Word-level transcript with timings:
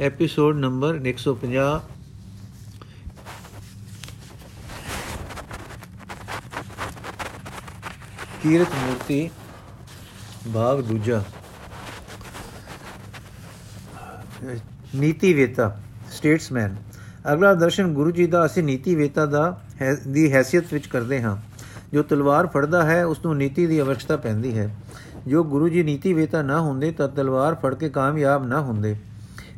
Episode 0.00 0.56
number 0.56 0.94
150 0.94 1.80
ਕੀਰਤ 8.42 8.68
ਮੂਰਤੀ 8.74 9.30
ਭਾਗ 10.54 10.80
ਦੂਜਾ 10.80 11.24
ਨੀਤੀ 14.94 15.34
ਵੇਤਾ 15.34 15.80
ਸਟੇਟਸਮੈਨ 16.12 16.76
ਅਗਲਾ 17.32 17.54
ਦਰਸ਼ਨ 17.54 17.94
ਗੁਰੂ 17.94 18.10
ਜੀ 18.10 18.26
ਦਾ, 18.26 18.46
ਅਸੀਂ 18.46 18.62
ਨੀਤੀ 18.62 18.94
ਵੇਤਾ 18.94 19.26
ਦਾ 19.26 19.60
ਦੀ 20.08 20.36
ਹیثیت 20.36 20.66
ਵਿੱਚ 20.72 20.86
ਕਰਦੇ 20.86 21.22
ਹਾਂ। 21.22 21.36
ਜੋ 21.92 22.02
ਤਲਵਾਰ 22.02 22.46
ਫੜਦਾ 22.46 22.84
ਹੈ 22.84 23.04
ਉਸ 23.04 23.24
ਨੂੰ 23.24 23.36
ਨੀਤੀ 23.36 23.66
ਦੀ 23.66 23.80
ਅਵਸ਼ਕਤਾ 23.80 24.16
ਪੈਂਦੀ 24.16 24.58
ਹੈ। 24.58 24.76
ਜੋ 25.26 25.44
ਗੁਰੂ 25.44 25.68
ਜੀ 25.68 25.82
ਨੀਤੀ 25.82 26.12
ਵੇਤਾ 26.12 26.42
ਨਾ 26.42 26.60
ਹੁੰਦੇ, 26.60 26.90
ਤਾਂ 26.90 27.08
ਤਲਵਾਰ 27.08 27.54
ਫੜ 27.54 27.74
ਕੇ 27.74 27.88
ਕਾਮਯਾਬ 27.88 28.46
ਨਾ 28.46 28.60
ਹੁੰਦੇ। 28.60 28.96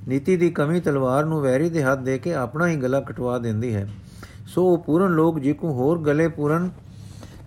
ਨੀਤੀ 0.09 0.36
ਦੀ 0.36 0.50
ਕਮੀ 0.50 0.80
ਤਲਵਾਰ 0.80 1.25
ਨੂੰ 1.25 1.41
ਵੈਰੀ 1.41 1.70
ਦੇ 1.70 1.83
ਹੱਥ 1.83 1.98
ਦੇ 1.98 2.19
ਕੇ 2.19 2.34
ਆਪਣਾ 2.34 2.69
ਹੀ 2.69 2.77
ਗਲਾ 2.77 3.01
ਕਟਵਾ 3.01 3.38
ਦਿੰਦੀ 3.38 3.74
ਹੈ। 3.74 3.88
ਸੋ 4.47 4.64
ਉਹ 4.64 4.78
ਪੂਰਨ 4.78 5.10
ਲੋਕ 5.10 5.38
ਜਿਕੂ 5.38 5.73
ਹੋਰ 5.73 5.98
ਗਲੇ 5.98 6.28
ਪੂਰਨ 6.28 6.70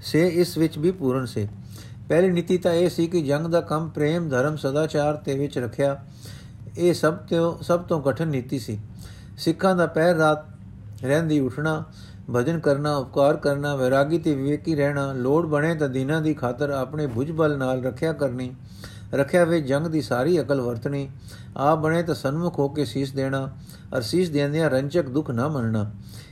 ਸੇ, 0.02 0.27
ਇਸ 0.27 0.58
ਵਿੱਚ 0.58 0.77
ਵੀ 0.77 0.91
ਪੂਰਨ 0.91 1.26
ਸੇ। 1.26 1.48
ਪਹਿਲੀ 2.09 2.31
ਨੀਤੀ 2.31 2.58
ਤਾਂ 2.58 2.73
ਇਹ 2.73 2.90
ਸੀ 2.90 3.08
ਕਿ 3.08 3.22
ਜੰਗ 3.22 3.48
ਦਾ 3.48 3.62
ਕੰਮ 3.62 3.90
ਪ੍ਰੇਮ, 3.90 4.30
ਧਰਮ, 4.30 4.55
ਸਦਾਚਾਰ 4.55 5.16
ਤੇ 5.16 5.38
ਵਿੱਚ 5.38 5.58
ਰੱਖਿਆ। 5.58 6.03
ਇਹ 6.77 6.94
ਸਭ 6.94 7.14
ਤੋਂ 7.14 7.64
ਸਭ 7.64 7.80
ਤੋਂ 7.80 8.02
ਕਠਿਨ 8.02 8.27
ਨੀਤੀ 8.27 8.59
ਸੀ। 8.59 8.80
ਸਿੱਖਾਂ 9.38 9.76
ਦਾ 9.76 9.86
ਪਹਿਰ 9.86 10.16
ਰਾਤ 10.16 10.45
ਰਹਿੰਦੀ 11.03 11.39
ਉਠਣਾ, 11.39 11.84
ਭਜਨ 12.36 12.59
ਕਰਨਾ, 12.59 12.95
ਉਪਕਾਰ 12.98 13.38
ਕਰਨਾ, 13.38 13.76
ਵਿਰਾਗੀ 13.76 14.17
ਤੇ 14.17 14.36
ਵਿਵੇਕੀ 14.36 14.76
ਰਹਿਣਾ, 14.76 15.14
ਲੋੜ 15.14 15.45
ਬਣੇ 15.45 15.76
ਤਾਂ 15.76 15.89
ਦੀਨਾਂ 15.89 16.22
ਦੀ 16.22 16.34
ਖਾਤਰ 16.34 16.70
ਆਪਣੇ 16.70 17.08
ਬੁਝਬਲ 17.08 17.58
ਨਾਲ 17.58 17.84
ਰੱਖਿਆ 17.84 18.14
ਕਰਨੀ। 18.14 18.55
ਰੱਖਿਆ 19.13 19.45
ਵੇ 19.45 19.62
ਜੰਗ 19.62 19.88
ਦੀ 19.88 20.02
ਸਾਰੀ 20.02 20.41
ਅਕਲ 20.41 20.62
ਵਰਤਣੀ। 20.62 21.09
ਆ 21.58 21.76
ਬਣੇ 21.76 22.04
ਤਾਂ 22.04 22.16
ਸਨਮੁਖ 22.16 22.59
ਹੋ 22.59 22.67
ਕੇ 22.67 22.86
ਸੀਸ 22.86 23.12
ਦੇਣਾ 23.12 23.50
ਅਰ 23.98 24.02
ਸੀਸ 24.02 24.30
ਦੇਂਦਿਆਂ 24.30 24.70
ਰੰਚਕ 24.70 25.09
ਦੁੱਖ 25.09 25.31
ਨਾ 25.31 25.48
ਮੰਨਣਾ। 25.48 25.91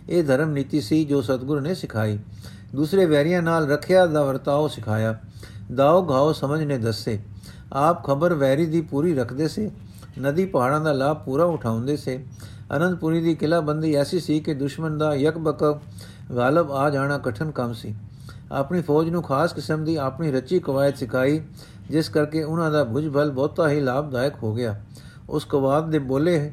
ਇਹ 0.10 0.24
ਧਰਮ 0.24 0.50
ਨੀਤੀ 0.50 0.82
ਸੀ 0.82 1.06
ਜੋ 1.06 1.22
ਸਤਿਗੁਰੂ 1.22 1.60
ਨੇ 1.60 1.76
ਸਿਖਾਈ। 1.76 2.20
ਦੂਸਰੇ 2.76 3.06
ਵੈਰੀਆਂ 3.06 3.42
ਨਾਲ 3.42 3.72
ਰੱਖਿਆ 3.72 4.06
ਦਾ 4.06 4.24
ਵਰਤਾਓ 4.24 4.68
ਸਿਖਾਇਆ। 4.68 5.20
ਦਾਉ 5.76 6.10
ਘਾਉ 6.10 6.34
ਸਮਝ 6.34 6.64
ਨੇ 6.64 6.78
ਦੱਸੇ। 6.78 7.20
ਆਪ 7.74 8.08
ਖਬਰ 8.08 8.34
ਵੈਰੀ 8.34 8.66
ਦੀ 8.66 8.82
ਪੂਰੀ 8.82 9.16
ਰੱਖਦੇ 9.16 9.48
ਸੇ। 9.48 9.72
ਨਦੀ 10.22 10.46
ਪਹਾੜਾਂ 10.46 10.82
ਦਾ 10.82 10.92
ਲਾਭ 10.92 11.18
ਪੂਰਾ 11.18 11.44
ਉਠਾਉਂਦੇ 11.44 11.98
ਸੇ। 11.98 12.26
ਅਨੰਦਪੁਰੀ 12.78 13.22
ਦੀ 13.22 13.36
ਕਿਲਾਬੰਦੀ 13.36 13.96
ਐਸੀ 13.96 14.20
ਸੀ 14.20 14.40
ਕਿ 14.40 14.54
ਦੁਸ਼ਮਣ 14.54 14.98
ਦਾ 14.98 15.16
ਯਕਬਕ 15.16 15.80
ਗਾਲਬ 16.36 16.72
ਆ 16.72 16.90
ਜਾਣਾ 16.90 17.18
ਕਠਨ 17.18 17.52
ਕੰਮ 17.52 17.74
ਸੀ। 17.74 17.96
ਆਪਣੀ 18.52 18.82
ਫੌਜ 18.82 19.10
ਨੂੰ 19.10 19.24
ਖਾਸ 19.24 19.54
ਕਿਸਮ 19.54 19.84
ਦੀ 19.84 19.96
ਆਪਣੀ 19.96 20.32
ਰਚੀ 20.32 20.60
ਕਵਾਇਦ 20.60 20.96
ਸਿਖਾਈ, 20.96 21.42
ਜਿਸ 21.90 22.10
ਕਰਕੇ 22.10 22.44
ਉਹਨਾਂ 22.44 22.72
ਦਾ 22.72 22.84
ਭੁਜਬਲ 22.84 23.32
ਬਹੁਤਾ 23.32 23.70
ਹੀ 23.70 23.80
ਲਾਭਦਾਇਕ 23.80 24.34
ਹੋ 24.44 24.56
ਗਿਆ। 24.56 24.82
ਉਸ 25.30 25.46
ਕਵਾਇਦ 25.46 25.86
ਦੇ 25.86 26.00
ਬੋਲੇ, 26.00 26.52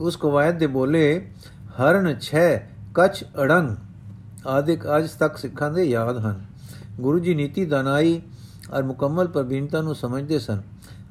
ਉਸ 0.00 0.16
ਕਵਾਇਦ 0.16 0.58
ਦੇ 0.58 0.66
ਬੋਲੇ, 0.66 1.30
ਹਰਨ, 1.80 2.18
ਛੇ, 2.18 2.60
ਕਛ, 2.94 3.24
ਅੜੰਗ 3.24 3.76
ਆਦਿਕ 4.46 4.86
ਅੱਜ 4.96 5.08
ਤੱਕ 5.10 5.36
ਸਿੱਖਾਂ 5.36 5.70
ਦੇ 5.70 5.84
ਯਾਦ 5.84 6.18
ਹਨ। 6.18 6.44
ਗੁਰੂ 7.00 7.18
ਜੀ 7.18 7.34
ਨੀਤੀ 7.34 7.64
ਦਾਨਾਈ 7.64 8.22
ਔਰ 8.72 8.82
ਮੁਕੰਮਲ 8.82 9.26
ਪ੍ਰਬੀਨਤਾ 9.26 9.80
ਨੂੰ 9.82 9.94
ਸਮਝਦੇ 9.94 10.38
ਸਨ। 10.38 10.62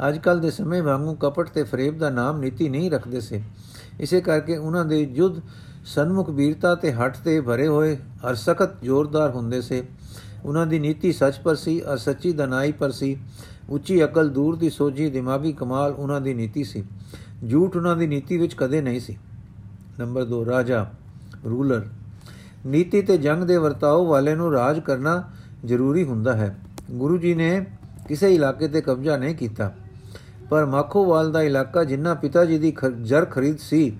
ਅੱਜ 0.08 0.18
ਕੱਲ 0.18 0.40
ਦੇ 0.40 0.52
ਸਮੇਂ 0.52 0.84
ਵਾਂਗੂ 0.84 1.14
ਕਪਟ 1.14 1.50
ਤੇ 1.50 1.64
ਫਰੇਬ 1.64 1.98
ਦਾ 1.98 2.10
ਨਾਮ 2.10 2.40
ਨੀਤੀ 2.40 2.70
ਨਹੀਂ 2.70 2.92
ਰੱਖਦੇ 2.92 3.22
ਸੇ। 3.22 3.42
ਇਸੇ 4.00 4.22
ਕਰਕੇ 4.22 4.58
ਉਹਨਾਂ 4.58 4.86
ਦੇ 4.86 5.02
ਯੁੱਧ 5.16 5.42
ਸਨਮੁਖ 5.86 6.30
ਵੀਰਤਾ 6.30 6.74
ਤੇ 6.76 6.92
ਹੱਠ 6.92 7.18
ਤੇ 7.18 7.40
ਭਰੇ 7.42 7.68
ਹੋਏ 7.68 7.98
ਔਰ 8.24 8.36
ਸਖਤ 8.36 8.84
ਜ਼ੋਰਦਾਰ 8.84 9.30
ਹੁੰਦੇ 9.32 9.62
ਸੇ। 9.62 9.84
ਉਹਨਾਂ 10.46 10.66
ਦੀ 10.66 10.80
ਨੀਤੀ 10.80 11.12
ਸੱਚ 11.12 11.40
ਪਰ 11.40 11.56
ਸੀ 11.56 11.80
ਔਰ 11.82 11.98
ਸੱਚੀ 11.98 12.32
ਦਨਾਈ 12.34 12.72
ਪਰ 12.72 12.92
ਸੀ। 12.92 13.18
ਉੱਚੀ 13.70 14.04
ਅਕਲ, 14.04 14.30
ਦੂਰ 14.30 14.56
ਦੀ 14.56 14.70
ਸੋਝੀ, 14.70 15.10
ਦਿਮਾਗੀ 15.10 15.52
ਕਮਾਲ 15.54 15.92
ਉਹਨਾਂ 15.92 16.20
ਦੀ 16.22 16.34
ਨੀਤੀ 16.34 16.64
ਸੀ। 16.64 16.84
ਝੂਠ 17.52 17.76
ਉਹਨਾਂ 17.76 17.96
ਦੀ 17.96 18.08
ਨੀਤੀ 18.08 18.38
ਵਿੱਚ 18.38 18.54
ਕਦੇ 18.54 18.82
ਨਹੀਂ 18.82 19.00
ਸੀ। 19.00 19.18
ਨੰਬਰ 20.00 20.26
2 20.26 20.46
ਰਾਜਾ, 20.46 20.86
ਰੂਲਰ। 21.46 21.86
ਨੀਤੀ 22.66 23.02
ਤੇ 23.02 23.18
ਜੰਗ 23.18 23.44
ਦੇ 23.44 23.58
ਵਰਤਾਓ 23.58 24.06
ਵਾਲੇ 24.06 24.36
ਨੂੰ 24.36 24.52
ਰਾਜ 24.52 24.80
ਕਰਨਾ 24.80 25.22
ਜ਼ਰੂਰੀ 25.66 26.04
ਹੁੰਦਾ 26.04 26.36
ਹੈ। 26.36 26.56
ਗੁਰੂ 26.92 27.18
ਜੀ 27.18 27.34
ਨੇ 27.36 27.66
ਕਿਸੇ 28.08 28.34
ਇਲਾਕੇ 28.36 28.68
ਤੇ 28.68 28.82
ਕਬਜ਼ਾ 28.82 29.18
ਨਹੀਂ 29.18 29.36
ਕੀਤਾ। 29.36 29.72
ਪਰ 30.50 30.66
ਮਾਖੋਵਾਲ 30.66 31.32
ਦਾ 31.32 31.42
ਇਲਾਕਾ 31.42 31.84
ਜਿੰਨਾ 31.84 32.14
ਪਿਤਾ 32.14 32.46
ਜੀ 32.46 32.58
ਦੀ 32.58 32.74
ਜਰ 33.02 33.26
ਖਰੀਦ 33.26 33.58
ਸੀ 33.60 33.92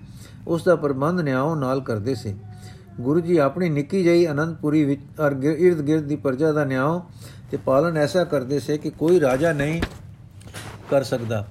ਉਸ 0.46 0.64
ਦਾ 0.64 0.76
ਪ੍ਰਬੰਧ 0.76 1.20
ਨਿਆਉ 1.20 1.54
ਨਾਲ 1.54 1.80
ਕਰਦੇ 1.80 2.14
ਸੀ। 2.14 2.34
ਗੁਰੂ 3.00 3.20
ਜੀ 3.20 3.36
ਆਪਣੀ 3.36 3.68
ਨਿੱਕੀ 3.68 4.02
ਜਈ 4.04 4.26
ਅਨੰਦਪੁਰੀ 4.26 4.84
ਵਿੱਚ 4.84 5.00
ਅਰ 5.26 5.32
ਇਰਦ 5.44 5.80
ਗਿਰਦ 5.80 6.04
ਦੀ 6.04 6.16
ਪ੍ਰਜਾ 6.16 6.52
ਦਾ 6.52 6.64
ਨਿਆਉ 6.64 7.00
ਤੇ 7.50 7.56
ਪਾਲਣ 7.56 7.96
ਐਸਾ 7.96 8.24
ਕਰਦੇ 8.24 8.58
ਸੇ 8.60 8.78
ਕਿ 8.78 8.90
ਕੋਈ 8.90 9.20
ਰਾਜਾ 9.20 9.52
ਨਹੀਂ 9.52 9.80
ਕਰ 10.90 11.02
ਸਕਦਾ। 11.02 11.46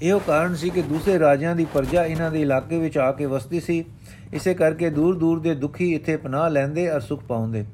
ਇਹੋ 0.00 0.18
ਕਾਰਨ 0.18 0.54
ਸੀ 0.54 0.70
ਕਿ 0.70 0.82
ਦੂਸਰੇ 0.82 1.18
ਰਾਜਿਆਂ 1.18 1.54
ਦੀ 1.56 1.64
ਪ੍ਰਜਾ 1.64 2.04
ਇਹਨਾਂ 2.04 2.30
ਦੇ 2.30 2.40
ਇਲਾਕੇ 2.42 2.78
ਵਿੱਚ 2.78 2.98
ਆ 2.98 3.10
ਕੇ 3.12 3.26
ਵਸਦੀ 3.26 3.60
ਸੀ। 3.60 3.84
ਇਸੇ 4.32 4.54
ਕਰਕੇ 4.54 4.90
ਦੂਰ 4.90 5.16
ਦੂਰ 5.18 5.40
ਦੇ 5.40 5.54
ਦੁਖੀ 5.54 5.92
ਇੱਥੇ 5.94 6.16
ਪਨਾਹ 6.16 6.48
ਲੈਂਦੇ 6.50 6.90
ਅਰ 6.90 7.00
ਸੁਖ 7.00 7.22
ਪਾਉਂਦੇ। 7.24 7.64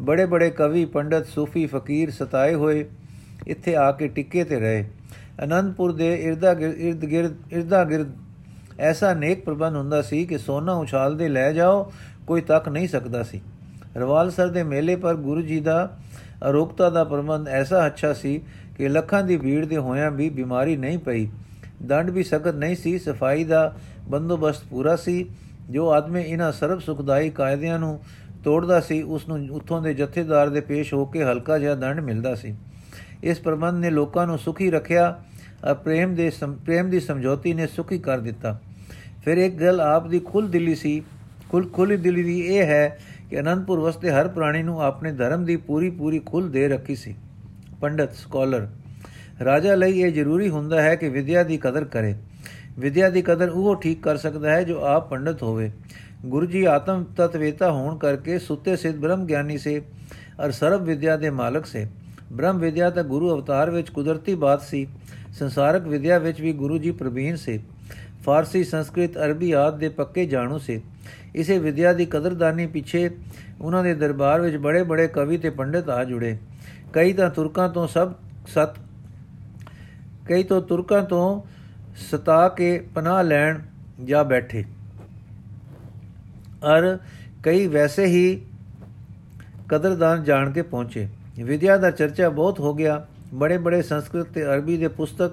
ਬੜੇ 0.00 0.24
ਬੜੇ 0.26 0.50
ਕਵੀ, 0.50 0.84
ਪੰਡਤ, 0.84 1.26
ਸੂਫੀ, 1.26 1.66
ਫਕੀਰ 1.66 2.10
ਸਤਾਏ 2.10 2.54
ਹੋਏ 2.54 2.84
ਇੱਥੇ 3.46 3.74
ਆ 3.76 3.90
ਕੇ 3.92 4.08
ਟਿੱਕੇ 4.08 4.44
ਤੇ 4.44 4.60
ਰਹੇ। 4.60 4.84
ਅਨੰਦਪੁਰ 5.44 5.92
ਦੇ 5.92 6.14
ਇਰਦਾ 6.14 6.52
ਇਰਦ 6.52 7.04
ਗਿਰਦ, 7.04 7.34
ਇਰਦਾ 7.52 7.84
ਗਿਰਦ 7.84 8.12
ਐਸਾ 8.80 9.14
ਨੇਕ 9.14 9.44
ਪ੍ਰਬੰਧ 9.44 9.76
ਹੁੰਦਾ 9.76 10.02
ਸੀ 10.02 10.26
ਕਿ 10.26 10.38
ਸੋਨਾ 10.38 10.72
ਉਛਾਲਦੇ 10.72 11.28
ਲੈ 11.28 11.52
ਜਾਓ, 11.52 11.92
ਕੋਈ 12.26 12.40
ਤੱਕ 12.40 12.68
ਨਹੀਂ 12.68 12.88
ਸਕਦਾ 12.88 13.22
ਸੀ। 13.22 13.40
ਰਵਾਲਸਰ 13.96 14.48
ਦੇ 14.48 14.62
ਮੇਲੇ 14.62 14.96
ਪਰ 14.96 15.14
ਗੁਰੂ 15.14 15.42
ਜੀ 15.42 15.60
ਦਾ 15.60 15.98
ਅਰੋਗਤਾ 16.48 16.90
ਦਾ 16.90 17.04
ਪ੍ਰਬੰਧ 17.04 17.48
ਐਸਾ 17.48 17.86
ਅੱਛਾ 17.86 18.12
ਸੀ 18.12 18.40
ਕਿ 18.78 18.88
ਲੱਖਾਂ 18.88 19.22
ਦੀ 19.22 19.36
ਭੀੜ 19.36 19.64
ਦੇ 19.64 19.76
ਹੋਇਆਂ 19.76 20.10
ਵੀ 20.10 20.30
ਬਿਮਾਰੀ 20.30 20.76
ਨਹੀਂ 20.76 20.98
ਪਈ। 20.98 21.28
ਦੰਡ 21.82 22.10
ਵੀ 22.10 22.22
ਸਖਤ 22.22 22.54
ਨਹੀਂ 22.54 22.76
ਸੀ, 22.76 22.98
ਸਫ਼ਾਈ 22.98 23.44
ਦਾ 23.44 23.76
ਬੰਦੋਬਸਤ 24.08 24.64
ਪੂਰਾ 24.70 24.96
ਸੀ। 24.96 25.30
ਜੋ 25.70 25.92
ਆਦਮੀ 25.92 26.22
ਇਹਨਾਂ 26.22 26.52
ਸਰਬ 26.52 26.80
ਸੁਖਦਾਈ 26.80 27.30
ਕਾਇਦਿਆਂ 27.30 27.78
ਨੂੰ 27.78 28.00
ਤੋੜਦਾ 28.44 28.80
ਸੀ, 28.80 29.02
ਉਸ 29.02 29.28
ਨੂੰ 29.28 29.48
ਉੱਥੋਂ 29.50 29.82
ਦੇ 29.82 29.94
ਜਥੇਦਾਰ 29.94 30.48
ਦੇ 30.48 30.60
ਪੇਸ਼ 30.60 30.94
ਹੋ 30.94 31.04
ਕੇ 31.04 31.24
ਹਲਕਾ 31.24 31.58
ਜਿਹਾ 31.58 31.74
ਦੰਡ 31.74 32.00
ਮਿਲਦਾ 32.00 32.34
ਸੀ। 32.34 32.56
ਇਸ 33.22 33.38
ਪ੍ਰਬੰਧ 33.38 33.78
ਨੇ 33.78 33.90
ਲੋਕਾਂ 33.90 34.26
ਨੂੰ 34.26 34.38
ਸੁਖੀ 34.38 34.70
ਰੱਖਿਆ। 34.70 35.22
ਅ 35.70 35.74
ਪ੍ਰੇਮ 35.74 36.14
ਦੇ 36.14 36.32
ਪ੍ਰੇਮ 36.64 36.90
ਦੀ 36.90 37.00
ਸਮਝੌਤੀ 37.00 37.54
ਨੇ 37.54 37.66
ਸੁਖੀ 37.66 37.98
ਕਰ 37.98 38.18
ਦਿੱਤਾ। 38.18 38.60
ਫਿਰ 39.24 39.38
ਇੱਕ 39.38 39.54
ਗੱਲ 39.54 39.80
ਆਪ 39.80 40.08
ਦੀ 40.08 40.18
ਖੁੱਲ 40.18 40.48
ਦਿਲੀ 40.48 40.74
ਸੀ। 40.74 41.02
ਖੁੱਲ 41.48 41.68
ਖੁੱਲੀ 41.68 41.96
ਦਿਲੀ 41.96 42.22
ਦੀ 42.22 42.40
ਇਹ 42.40 42.62
ਹੈ 42.62 42.98
ਕਿ 43.30 43.40
ਅਨੰਦਪੁਰ 43.40 43.80
ਵਸਤੇ 43.80 44.10
ਹਰ 44.10 44.28
ਪ੍ਰਾਣੀ 44.28 44.62
ਨੂੰ 44.62 44.82
ਆਪਣੇ 44.82 45.12
ਧਰਮ 45.12 45.44
ਦੀ 45.44 45.56
ਪੂਰੀ 45.56 45.90
ਪੂਰੀ 45.90 46.18
ਖੁੱਲ 46.18 46.50
ਦੇ 46.50 46.68
ਰੱਖੀ 46.68 46.96
ਸੀ। 46.96 47.14
ਪੰਡਤ, 47.80 48.12
ਸਕਾਲਰ, 48.12 48.68
ਰਾਜਾ 49.44 49.74
ਲਈ 49.74 50.00
ਇਹ 50.00 50.12
ਜ਼ਰੂਰੀ 50.12 50.48
ਹੁੰਦਾ 50.48 50.82
ਹੈ 50.82 50.94
ਕਿ 50.94 51.08
ਵਿਦਿਆ 51.08 51.42
ਦੀ 51.42 51.56
ਕਦਰ 51.56 51.84
ਕਰੇ। 51.84 52.14
ਵਿਦਿਆ 52.78 53.10
ਦੀ 53.10 53.22
ਕਦਰ 53.22 53.48
ਉਹ 53.48 53.76
ਠੀਕ 53.76 54.02
ਕਰ 54.02 54.16
ਸਕਦਾ 54.16 54.50
ਹੈ 54.50 54.62
ਜੋ 54.62 54.80
ਆਪ 54.84 55.10
ਪੰਡਤ 55.10 55.42
ਹੋਵੇ। 55.42 55.70
ਗੁਰੂ 56.26 56.46
ਜੀ 56.46 56.64
ਆਤਮ 56.64 57.04
ਤਤਵੇਤਾ 57.16 57.70
ਹੋਣ 57.70 57.98
ਕਰਕੇ 57.98 58.38
ਸੁੱਤੇ 58.38 58.76
ਸਿੱਧ 58.76 58.96
ਬ੍ਰਹਮ 58.96 59.26
ਗਿਆਨੀ 59.26 59.58
ਸੇ 59.58 59.82
ਅਰ 60.44 60.50
ਸਰਬ 60.50 60.84
ਵਿਦਿਆ 60.84 61.16
ਦੇ 61.16 61.30
ਮਾਲਕ 61.30 61.66
ਸੇ। 61.66 61.86
ਬ੍ਰਹਮ 62.32 62.58
ਵਿਦਿਆ 62.58 62.90
ਤਾਂ 62.90 63.04
ਗੁਰੂ 63.04 63.34
ਅਵਤਾਰ 63.34 63.70
ਵਿੱਚ 63.70 63.90
ਕੁਦਰਤੀ 63.90 64.34
ਬਾਤ 64.34 64.62
ਸੀ। 64.62 64.86
ਸੰਸਾਰਕ 65.38 65.86
ਵਿਦਿਆ 65.86 66.18
ਵਿੱਚ 66.18 66.40
ਵੀ 66.40 66.52
ਗੁਰੂ 66.52 66.78
ਜੀ 66.78 66.90
ਪ੍ਰਵੀਨ 66.90 67.36
ਸੇ। 67.36 67.58
ਫਾਰਸੀ, 68.24 68.64
ਸੰਸਕ੍ਰਿਤ, 68.64 69.16
ਅਰਬੀ 69.18 69.50
ਆਦ 69.52 69.78
ਦੇ 69.78 69.88
ਪੱਕੇ 69.88 70.26
ਜਾਣੂ 70.26 70.58
ਸੇ। 70.58 70.80
ਇਸੇ 71.34 71.58
ਵਿਦਿਆ 71.58 71.92
ਦੀ 71.92 72.06
ਕਦਰਦਾਨੀ 72.06 72.66
ਪਿੱਛੇ 72.66 73.10
ਉਹਨਾਂ 73.60 73.82
ਦੇ 73.84 73.94
ਦਰਬਾਰ 73.94 74.40
ਵਿੱਚ 74.40 74.56
ਬੜੇ 74.56 74.82
ਬੜੇ 74.82 75.06
ਕਵੀ 75.08 75.38
ਤੇ 75.38 75.50
ਪੰਡਿਤ 75.50 75.88
ਆ 75.88 76.04
ਜੁੜੇ। 76.04 76.36
ਕਈ 76.92 77.12
ਤਾਂ 77.12 77.30
ਤੁਰਕਾਂ 77.30 77.68
ਤੋਂ 77.68 77.86
ਸਭ 77.86 78.12
ਸਤ, 78.46 78.78
ਕਈ 80.26 80.42
ਤੋਂ 80.42 80.60
ਤੁਰਕਾਂ 80.62 81.02
ਤੋਂ 81.02 81.42
ਸਤਾ 82.10 82.48
ਕੇ 82.48 82.78
ਪਨਾਹ 82.94 83.22
ਲੈਣ 83.24 83.58
ਜਾ 84.04 84.22
ਬੈਠੇ। 84.22 84.64
ਅਰ 86.66 86.98
ਕਈ 87.42 87.66
ਵੈਸੇ 87.66 88.04
ਹੀ 88.06 88.40
ਕਦਰਦਾਨ 89.68 90.24
ਜਾਣ 90.24 90.50
ਕੇ 90.50 90.62
ਪਹੁੰਚੇ। 90.62 91.08
ਵਿਦਿਆ 91.38 91.76
ਦਾ 91.76 91.90
ਚਰਚਾ 91.90 92.28
ਬਹੁਤ 92.28 92.60
ਹੋ 92.60 92.74
ਗਿਆ। 92.74 93.06
ਬੜੇ 93.36 93.58
ਬੜੇ 93.58 93.80
ਸੰਸਕ੍ਰਿਤ 93.82 94.26
ਤੇ 94.26 94.44
ਅਰਬੀ 94.44 94.76
ਦੇ 94.76 94.88
ਪੁਸਤਕ, 94.88 95.32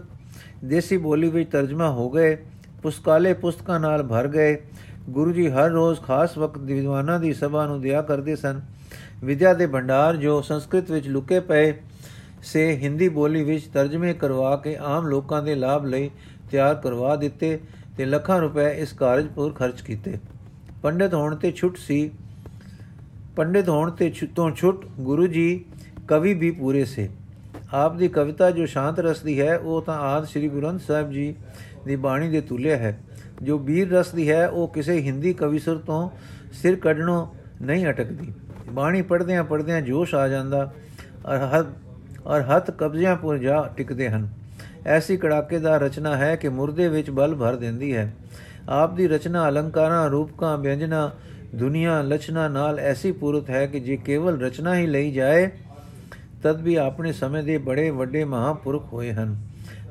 ਦੇਸੀ 0.65 0.97
ਬੋਲੀ 0.97 1.29
ਵਿੱਚ 1.29 1.49
ਤਰਜਮਾ 1.51 1.89
ਹੋ 1.89 2.09
ਗਏ, 2.09 2.35
ਪੁਸਤਕਾਲੇ 2.81 3.33
ਪੁਸਤਕਾਂ 3.33 3.79
ਨਾਲ 3.79 4.03
ਭਰ 4.03 4.27
ਗਏ। 4.27 4.57
ਗੁਰੂ 5.09 5.31
ਜੀ 5.31 5.47
ਹਰ 5.49 5.69
ਰੋਜ਼ 5.69 5.99
ਖਾਸ 6.01 6.37
ਵਕਤ 6.37 6.57
ਵਿਦਵਾਨਾਂ 6.57 7.19
ਦੀ 7.19 7.33
ਸਭਾ 7.33 7.65
ਨੂੰ 7.67 7.81
ਦਿਆ 7.81 8.01
ਕਰਦੇ 8.01 8.35
ਸਨ। 8.35 8.61
ਵਿਦਿਆ 9.23 9.53
ਦੇ 9.53 9.67
ਭੰਡਾਰ 9.67 10.15
ਜੋ 10.15 10.41
ਸੰਸਕ੍ਰਿਤ 10.41 10.91
ਵਿੱਚ 10.91 11.07
ਲੁਕੇ 11.07 11.39
ਪਏ 11.39 11.73
ਸੇ 12.43 12.65
ਹਿੰਦੀ 12.75 13.09
ਬੋਲੀ 13.09 13.43
ਵਿੱਚ 13.43 13.65
ਤਰਜਮੇ 13.65 14.13
ਕਰਵਾ 14.13 14.55
ਕੇ 14.55 14.75
ਆਮ 14.75 15.07
ਲੋਕਾਂ 15.07 15.41
ਦੇ 15.43 15.55
ਲਾਭ 15.55 15.85
ਲਈ 15.85 16.09
ਤਿਆਰ 16.51 16.75
ਕਰਵਾ 16.75 17.15
ਦਿੱਤੇ 17.15 17.59
ਤੇ 17.97 18.05
ਲੱਖਾਂ 18.05 18.39
ਰੁਪਏ 18.39 18.69
ਇਸ 18.81 18.93
ਕਾਰਜ 18.93 19.27
ਪਰ 19.27 19.51
ਖਰਚ 19.51 19.81
ਕੀਤੇ। 19.81 20.17
ਪੰਡਿਤ 20.83 21.13
ਹੋਣ 21.13 21.35
ਤੇ 21.35 21.51
ਛੁੱਟ 21.51 21.77
ਸੀ। 21.77 22.09
ਪੰਡਿਤ 23.35 23.69
ਹੋਣ 23.69 23.91
ਤੇ 23.91 24.09
ਛੁੱਟੋਂ 24.11 24.51
ਛੁੱਟ 24.51 24.85
ਗੁਰੂ 24.99 25.27
ਜੀ 25.27 25.65
ਕਵੀ 26.07 26.33
ਵੀ 26.33 26.51
ਪੂਰੇ 26.51 26.85
ਸੇ। 26.85 27.09
ਆਪ 27.73 27.95
ਦੀ 27.95 28.07
ਕਵਿਤਾ 28.07 28.51
ਜੋ 28.51 28.65
ਸ਼ਾਂਤ 28.65 28.99
ਰਸ 28.99 29.21
ਦੀ 29.21 29.39
ਹੈ, 29.41 29.57
ਉਹ 29.57 29.81
ਤਾਂ 29.81 29.95
ਆਦ 29.99 30.25
ਸ੍ਰੀ 30.25 30.49
ਗੁਰੂ 30.49 30.61
ਗ੍ਰੰਥ 30.61 30.81
ਸਾਹਿਬ 30.81 31.11
ਜੀ 31.11 31.35
ਦੀ 31.85 31.95
ਬਾਣੀ 31.95 32.29
ਦੇ 32.29 32.41
ਤੁਲਿਆ 32.41 32.77
ਹੈ। 32.77 32.99
ਜੋ 33.41 33.57
ਵੀਰ 33.57 33.91
ਰਸ 33.91 34.11
ਦੀ 34.11 34.29
ਹੈ, 34.31 34.47
ਉਹ 34.47 34.67
ਕਿਸੇ 34.67 34.99
ਹਿੰਦੀ 35.01 35.33
ਕਵਿਸਰ 35.33 35.77
ਤੋਂ 35.77 36.09
ਸਿਰ 36.53 36.75
ਕੱਢਣੋਂ 36.75 37.27
ਨਹੀਂ 37.61 37.87
ਅਟਕਦੀ। 37.87 38.33
ਬਾਣੀ 38.71 39.01
ਪੜਦਿਆਂ 39.01 39.43
ਪੜਦਿਆਂ 39.43 39.81
ਜੋਸ਼ 39.81 40.15
ਆ 40.15 40.27
ਜਾਂਦਾ 40.27 40.71
ਔਰ 41.25 41.37
ਹੱਥ 41.37 41.65
ਔਰ 42.25 42.41
ਹੱਥ 42.41 42.71
ਕਬਜ਼ਿਆਂ 42.71 43.15
ਪੁਰ 43.15 43.37
ਜਾ 43.37 43.69
ਟਿਕਦੇ 43.77 44.09
ਹਨ। 44.09 44.29
ਐਸੀ 44.85 45.17
ਕੜਾਕੇਦਾਰ 45.17 45.81
ਰਚਨਾ 45.81 46.15
ਹੈ 46.17 46.35
ਕਿ 46.35 46.49
ਮੁਰਦੇ 46.49 46.87
ਵਿੱਚ 46.87 47.09
ਬਲ 47.09 47.35
ਭਰ 47.35 47.55
ਦਿੰਦੀ 47.55 47.95
ਹੈ। 47.95 48.13
ਆਪ 48.69 48.95
ਦੀ 48.95 49.07
ਰਚਨਾ 49.07 49.49
ਅਲੰਕਾਰਾਂ, 49.49 50.09
ਰੂਪਕਾਂ, 50.09 50.57
ਵਿਅੰਜਨਾ, 50.57 51.11
ਦੁਨੀਆ 51.55 52.01
ਲਛਨਾ 52.01 52.47
ਨਾਲ 52.47 52.79
ਐਸੀ 52.79 53.11
ਪੂਰਤ 53.11 53.49
ਹੈ 53.49 53.65
ਕਿ 53.65 53.79
ਜੇ 53.79 53.97
ਕੇਵਲ 53.97 54.41
ਰਚਨਾ 54.41 54.75
ਹੀ 54.75 54.85
ਲਈ 54.87 55.11
ਜਾਏ 55.11 55.49
ਤਦ 56.43 56.61
ਵੀ 56.61 56.75
ਆਪਣੇ 56.75 57.11
ਸਮੇਂ 57.11 57.43
ਦੇ 57.43 57.57
ਬੜੇ 57.57 57.89
ਵੱਡੇ 57.89 58.23
ਮਹਾਪੁਰਖ 58.23 58.93
ਹੋਏ 58.93 59.13
ਹਨ। 59.13 59.37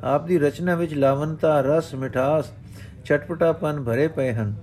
ਆਪ 0.02 0.26
ਦੀ 0.26 0.38
ਰਚਨਾ 0.38 0.74
ਵਿੱਚ 0.74 0.94
ਲਾਵਨਤਾ 0.94 1.60
ਰਸ, 1.60 1.94
ਮਿਠਾਸ 1.94 2.52
ਛਟਪਟਾਪਨ 3.04 3.82
ਭਰੇ 3.84 4.08
ਪਏ 4.08 4.32
ਹਨ। 4.32 4.54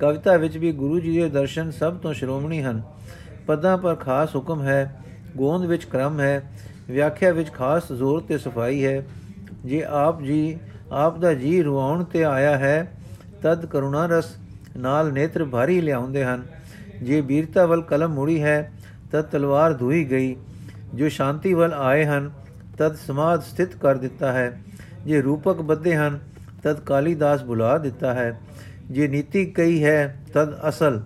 ਕਵਿਤਾ 0.00 0.36
ਵਿੱਚ 0.36 0.56
ਵੀ 0.56 0.72
ਗੁਰੂ 0.72 1.00
ਜੀ 1.00 1.20
ਦੇ 1.20 1.28
ਦਰਸ਼ਨ 1.28 1.70
ਸਭ 1.70 1.96
ਤੋਂ 1.96 2.12
ਸ਼੍ਰੋਮਣੀ 2.12 2.62
ਹਨ। 2.62 2.82
ਪਦਾਂ 3.46 3.78
ਪਰ 3.78 3.94
ਖਾਸ 3.94 4.36
ਹੁਕਮ 4.36 4.62
ਹੈ, 4.62 5.02
ਗੋਂਦ 5.36 5.64
ਵਿੱਚ 5.64 5.84
ਕ੍ਰਮ 5.84 6.20
ਹੈ, 6.20 6.50
ਵਿਆਖਿਆ 6.90 7.32
ਵਿੱਚ 7.32 7.52
ਖਾਸ 7.52 7.92
ਜ਼ੋਰ 7.92 8.20
ਤੇ 8.20 8.38
ਸਫ਼ਾਈ 8.38 8.84
ਹੈ। 8.84 9.06
ਜੇ 9.64 9.84
ਆਪ 9.84 10.22
ਜੀ, 10.22 10.58
ਆਪ 10.92 11.18
ਦਾ 11.18 11.34
ਜੀ 11.34 11.62
ਰਵਾਉਣ 11.62 12.04
ਤੇ 12.04 12.24
ਆਇਆ 12.24 12.58
ਹੈ, 12.58 12.92
ਤਦ 13.42 13.66
ਕਰੁਣਾ 13.66 14.06
ਰਸ 14.06 14.36
ਨਾਲ 14.76 15.12
ਨੇਤਰ 15.12 15.44
ਭਾਰੀ 15.44 15.80
ਲਿਆਉਂਦੇ 15.80 16.24
ਹਨ। 16.24 16.42
ਜੇ 17.02 17.20
ਵੀਰਤਾ 17.20 17.66
ਵੱਲ 17.66 17.82
ਕਲਮ 17.82 18.14
ਮੁੜੀ 18.14 18.42
ਹੈ, 18.42 18.72
ਤਦ 19.12 19.22
ਤਲਵਾਰ 19.22 19.72
ਧੂਈ 19.72 20.04
ਗਈ 20.04 20.36
ਜੋ 20.94 21.08
ਸ਼ਾਂਤੀ 21.08 21.54
ਵੱਲ 21.54 21.72
ਆਏ 21.72 22.04
ਹਨ, 22.04 22.30
ਤਦ 22.78 22.94
ਸਮਾਦ 22.96 23.42
ਸਥਿਤ 23.42 23.76
ਕਰ 23.76 23.96
ਦਿੱਤਾ 23.96 24.32
ਹੈ। 24.32 24.60
ਜੇ 25.06 25.22
ਰੂਪਕ 25.22 25.62
ਬੱਧੇ 25.62 25.96
ਹਨ, 25.96 26.18
ਤਦ 26.62 26.80
ਕਾਲੀਦਾਸ 26.80 27.42
ਬੁਲਾ 27.44 27.78
ਦਿੱਤਾ 27.78 28.14
ਹੈ। 28.14 28.40
ਜੇ 28.90 29.08
ਨੀਤੀ 29.08 29.44
ਕਈ 29.46 29.84
ਹੈ, 29.84 30.16
ਤਦ 30.34 30.54
ਅਸਲ। 30.68 31.02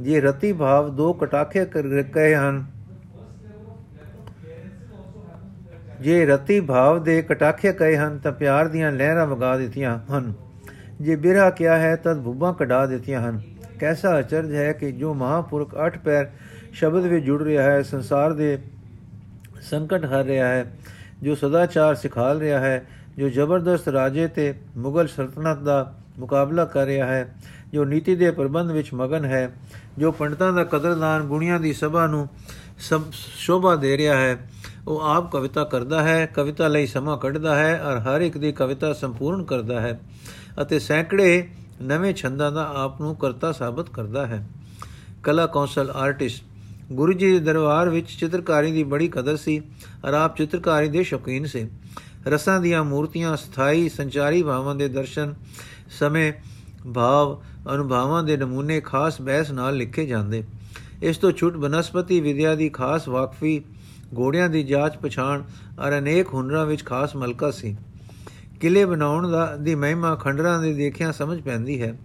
ਜੇ 0.00 0.20
ਰਤੀ 0.20 0.52
ਭਾਵ 0.52 0.94
ਦੋ 0.94 1.12
ਕਟਾਖੇ 1.12 1.64
ਕਰ 1.64 2.02
ਕਹੇ 2.02 2.34
ਹਨ, 2.34 2.64
ਜੇ 6.00 6.26
ਰਤੀ 6.26 6.60
ਭਾਵ 6.60 7.02
ਦੇ 7.02 7.22
ਕਟਾਖੇ 7.22 7.72
ਕਹੇ 7.72 7.96
ਹਨ, 7.96 8.18
ਤਾਂ 8.18 8.32
ਪਿਆਰ 8.32 8.68
ਦੀਆਂ 8.68 8.92
ਲਹਿਰਾਂ 8.92 9.26
ਵਗਾ 9.26 9.56
ਦਿੱਤੀਆਂ 9.56 9.98
ਹਨ। 10.12 10.32
ਜੇ 11.00 11.16
ਬਿਰਹਾ 11.16 11.50
ਕਿਹਾ 11.50 11.78
ਹੈ, 11.78 11.96
ਤਦ 11.96 12.22
ਭੁੱਬਾਂ 12.22 12.52
ਕਢਾ 12.54 12.86
ਦਿੱਤੀਆਂ 12.86 13.20
ਹਨ। 13.20 13.40
ਕੈਸਾ 13.78 14.18
ਅਚਰਜ 14.20 14.54
ਹੈ 14.54 14.72
ਕਿ 14.72 14.92
ਜੋ 14.92 15.14
ਮਹਾਪੁਰਖ 15.14 15.74
ਅੱਠ 15.86 15.98
ਪੈਰ 15.98 16.30
ਸ਼ਬਦ 16.72 17.06
ਵਿੱਚ 17.06 17.24
ਜੁੜ 17.24 17.42
ਰਿਹਾ 17.42 17.62
ਹੈ, 17.62 17.82
ਸੰਸਾਰ 17.82 18.32
ਦੇ 18.32 18.58
ਸੰਕਟ 19.62 20.04
ਹਰ 20.04 20.24
ਰਿਹਾ 20.24 20.48
ਹੈ, 20.48 20.72
ਜੋ 21.22 21.34
ਸਦਾਚਾਰ 21.34 21.94
ਸਿਖਾਲ 21.94 22.38
ਰਿਹਾ 22.38 22.60
ਹੈ, 22.60 22.86
ਜੋ 23.18 23.28
ਜ਼ਬਰਦਸਤ 23.28 23.88
ਰਾਜੇ 23.88 24.26
ਤੇ 24.26 24.52
ਮੁਗਲ 24.76 25.06
ਸਲਤਨਤ 25.06 25.58
ਦਾ 25.58 25.94
ਮੁਕਾਬਲਾ 26.18 26.64
ਕਰ 26.64 26.86
ਰਿਹਾ 26.86 27.06
ਹੈ, 27.06 27.34
ਜੋ 27.72 27.84
ਨੀਤੀ 27.84 28.14
ਦੇ 28.16 28.30
ਪ੍ਰਬੰਧ 28.30 28.70
ਵਿੱਚ 28.70 28.92
ਮਗਨ 28.94 29.24
ਹੈ, 29.24 29.50
ਜੋ 29.98 30.12
ਪੰਡਤਾਂ 30.12 30.52
ਦਾ 30.52 30.64
ਕਦਰਦਾਨ 30.64 31.22
ਗੁਣੀਆਂ 31.22 31.60
ਦੀ 31.60 31.72
ਸਭਾ 31.72 32.06
ਨੂੰ 32.06 32.28
ਸ਼ੋਭਾ 33.36 33.74
ਦੇ 33.76 33.96
ਰਿਹਾ 33.96 34.16
ਹੈ, 34.16 34.36
ਉਹ 34.88 35.00
ਆਪ 35.06 35.30
ਕਵਿਤਾ 35.32 35.64
ਕਰਦਾ 35.64 36.02
ਹੈ, 36.02 36.26
ਕਵਿਤਾ 36.26 36.68
ਲਈ 36.68 36.86
ਸਮਾਂ 36.86 37.16
ਕੱਢਦਾ 37.18 37.56
ਹੈ 37.56 37.80
ਔਰ 37.82 37.98
ਹਰ 37.98 38.20
ਇੱਕ 38.20 38.38
ਦੀ 38.38 38.52
ਕਵਿਤਾ 38.52 38.92
ਸੰਪੂਰਨ 38.92 39.44
ਕਰਦਾ 39.44 39.80
ਹੈ 39.80 39.98
ਅਤੇ 40.62 40.78
ਸੈਂਕੜੇ 40.78 41.48
ਨਵੇਂ 41.82 42.14
ਛੰਦਾਂ 42.14 42.50
ਦਾ 42.52 42.70
ਆਪ 42.74 43.00
ਨੂੰ 43.00 43.14
ਕਰਤਾ 43.16 43.52
ਸਾਬਤ 43.52 43.90
ਕਰਦਾ 43.90 44.26
ਹੈ। 44.26 44.46
ਕਲਾ 45.22 45.46
ਕੌਂਸਲ 45.46 45.90
ਆਰਟਿਸਟ 45.90 46.44
ਗੁਰੂ 46.92 47.12
ਜੀ 47.12 47.32
ਦੇ 47.32 47.38
ਦਰਬਾਰ 47.38 47.88
ਵਿੱਚ 47.88 48.10
ਚਿੱਤਰਕਾਰੀ 48.10 48.72
ਦੀ 48.72 48.84
ਬੜੀ 48.84 49.08
ਕਦਰ 49.08 49.36
ਸੀ 49.36 49.62
ਔਰ 50.04 50.14
ਆਪ 50.14 50.36
ਚਿੱਤਰਕਾਰੀ 50.36 50.88
ਦੇ 50.88 51.02
ਸ਼ੌਕੀਨ 51.02 51.46
ਸੀ। 51.46 51.68
ਰਸਾਂ 52.26 52.60
ਦੀਆਂ 52.60 52.84
ਮੂਰਤੀਆਂ, 52.84 53.36
ਸਥਾਈ 53.36 53.88
ਸੰਚਾਰੀ 53.88 54.42
ਭਾਵਾਂ 54.42 54.74
ਦੇ 54.74 54.88
ਦਰਸ਼ਨ, 54.88 55.34
ਸਮੇਂ, 55.98 56.32
ਭਾਵ, 56.94 57.42
ਅਨੁਭਵਾਂ 57.74 58.22
ਦੇ 58.22 58.36
ਨਮੂਨੇ 58.36 58.80
ਖਾਸ 58.80 59.20
ਬਹਿਸ 59.20 59.50
ਨਾਲ 59.50 59.76
ਲਿਖੇ 59.76 60.06
ਜਾਂਦੇ। 60.06 60.44
ਇਸ 61.02 61.16
ਤੋਂ 61.16 61.32
ਛੁੱਟ 61.32 61.56
ਬਨਸਪਤੀ 61.56 62.20
ਵਿਦਿਆ 62.20 62.54
ਦੀ 62.54 62.68
ਖਾਸ 62.68 63.08
ਵਾਕਫੀ, 63.08 63.64
ਘੋੜਿਆਂ 64.18 64.48
ਦੀ 64.48 64.62
ਜਾਂਚ 64.62 64.96
ਪਛਾਣ 64.96 65.42
ਔਰ 65.78 65.98
ਅਨੇਕ 65.98 66.34
ਹੁਨਰਾਂ 66.34 66.66
ਵਿੱਚ 66.66 66.84
ਖਾਸ 66.84 67.16
ਮਲਕਾ 67.16 67.50
ਸੀ। 67.50 67.76
ਕਿਲੇ 68.60 68.84
ਬਣਾਉਣ 68.84 69.30
ਦਾ, 69.30 69.56
ਦੀ 69.56 69.74
ਮਹਿਮਾ 69.74 70.14
ਖੰਡਰਾਂ 70.14 70.62
ਦੇ 70.62 70.74
ਦੇਖਿਆ 70.74 71.12
ਸਮਝ 71.12 71.40
ਪੈਂਦੀ 71.40 71.82
ਹੈ। 71.82 71.98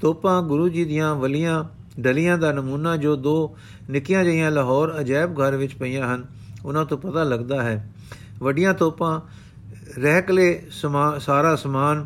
ਤੋਪਾਂ 0.00 0.42
ਗੁਰੂ 0.42 0.68
ਜੀ 0.68 0.84
ਦੀਆਂ 0.84 1.14
ਵਲੀਆਂ 1.14 1.64
ਡਲੀਆਂ 2.00 2.38
ਦਾ 2.38 2.52
ਨਮੂਨਾ 2.52 2.96
ਜੋ 2.96 3.14
ਦੋ 3.16 3.56
ਨਿੱਕੀਆਂ 3.90 4.24
ਜਿਹੀਆਂ 4.24 4.50
ਲਾਹੌਰ 4.50 4.94
ਅਜਾਇਬ 5.00 5.38
ਘਰ 5.40 5.56
ਵਿੱਚ 5.56 5.74
ਪਈਆਂ 5.74 6.14
ਹਨ, 6.14 6.24
ਉਹਨਾਂ 6.64 6.84
ਤੋਂ 6.86 6.98
ਪਤਾ 6.98 7.22
ਲੱਗਦਾ 7.22 7.62
ਹੈ। 7.62 7.92
ਵੱਡੀਆਂ 8.38 8.74
ਤੋਪਾਂ, 8.74 9.20
ਰਹਿਕਲੇ 9.98 10.62
ਸਾਰਾ 11.20 11.54
ਸਮਾਨ 11.56 12.04